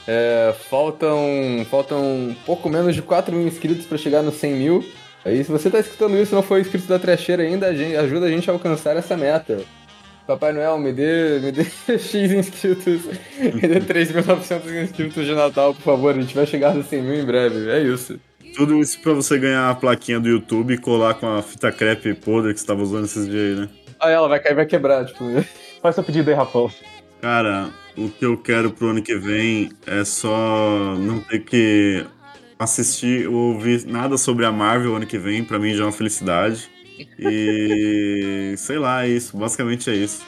[0.06, 4.84] É, faltam, faltam pouco menos de 4 mil inscritos pra chegar nos 100 mil.
[5.24, 7.96] Aí, se você tá escutando isso e não for inscrito da trecheira ainda, a gente-
[7.96, 9.60] ajuda a gente a alcançar essa meta.
[10.26, 11.64] Papai Noel, me dê, me dê
[11.98, 13.02] X inscritos,
[13.40, 17.14] me dê 3.900 inscritos de Natal, por favor, a gente vai chegar nos 100 mil
[17.14, 18.18] em breve, é isso.
[18.56, 22.14] Tudo isso pra você ganhar a plaquinha do YouTube e colar com a fita crepe
[22.14, 23.68] podre que você tava usando esses dias aí, né?
[24.00, 25.24] Aí ela vai cair, vai quebrar, tipo...
[25.80, 26.70] Faz seu pedido aí, Rafão.
[27.20, 32.04] Cara, o que eu quero pro ano que vem é só não ter que
[32.58, 35.92] assistir ou ouvir nada sobre a Marvel ano que vem, pra mim já é uma
[35.92, 36.70] felicidade.
[37.18, 40.24] E sei lá, é isso, basicamente é isso.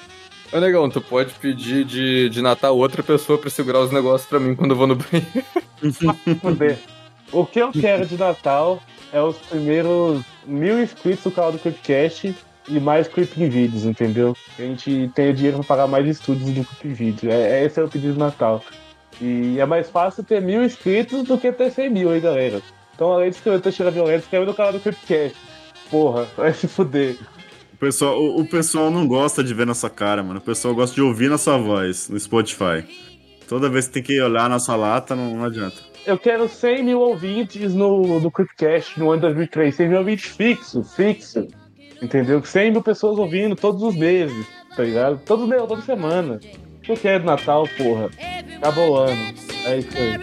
[0.52, 4.38] Ô, negão, tu pode pedir de, de Natal outra pessoa pra segurar os negócios pra
[4.38, 5.44] mim quando eu vou no banheiro.
[7.32, 8.80] O que eu quero de Natal
[9.12, 12.32] é os primeiros mil inscritos do canal do Creepcast
[12.68, 14.36] e mais Creeping Vídeos, entendeu?
[14.56, 17.30] Que a gente tenha dinheiro pra pagar mais estúdios do Vídeo.
[17.30, 18.62] É, é- esse é o pedido de Natal.
[19.20, 22.60] E é mais fácil ter mil inscritos do que ter 100 mil aí, galera.
[22.94, 25.36] Então, além de escrever Teixeira Violenta, escreve no canal do Creepcast.
[25.90, 27.16] Porra, vai se fuder.
[27.72, 30.38] O pessoal, o, o pessoal não gosta de ver nossa cara, mano.
[30.38, 32.84] O pessoal gosta de ouvir nossa voz no Spotify.
[33.48, 35.76] Toda vez que tem que olhar nossa lata, não, não adianta.
[36.06, 39.74] Eu quero 100 mil ouvintes no, no Creepcast no ano 2003.
[39.74, 41.46] 100 mil ouvintes fixo, fixo.
[42.02, 42.44] Entendeu?
[42.44, 44.46] 100 mil pessoas ouvindo todos os meses,
[44.76, 45.20] tá ligado?
[45.24, 46.40] Todo mês, toda semana.
[46.78, 48.10] O que quero de Natal, porra?
[48.58, 49.34] Acabou o ano.
[49.64, 50.18] É isso aí.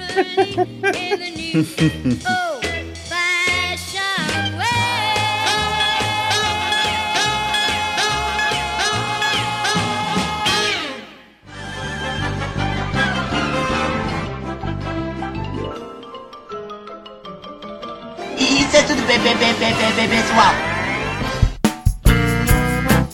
[18.38, 20.70] Isso é tudo pessoal.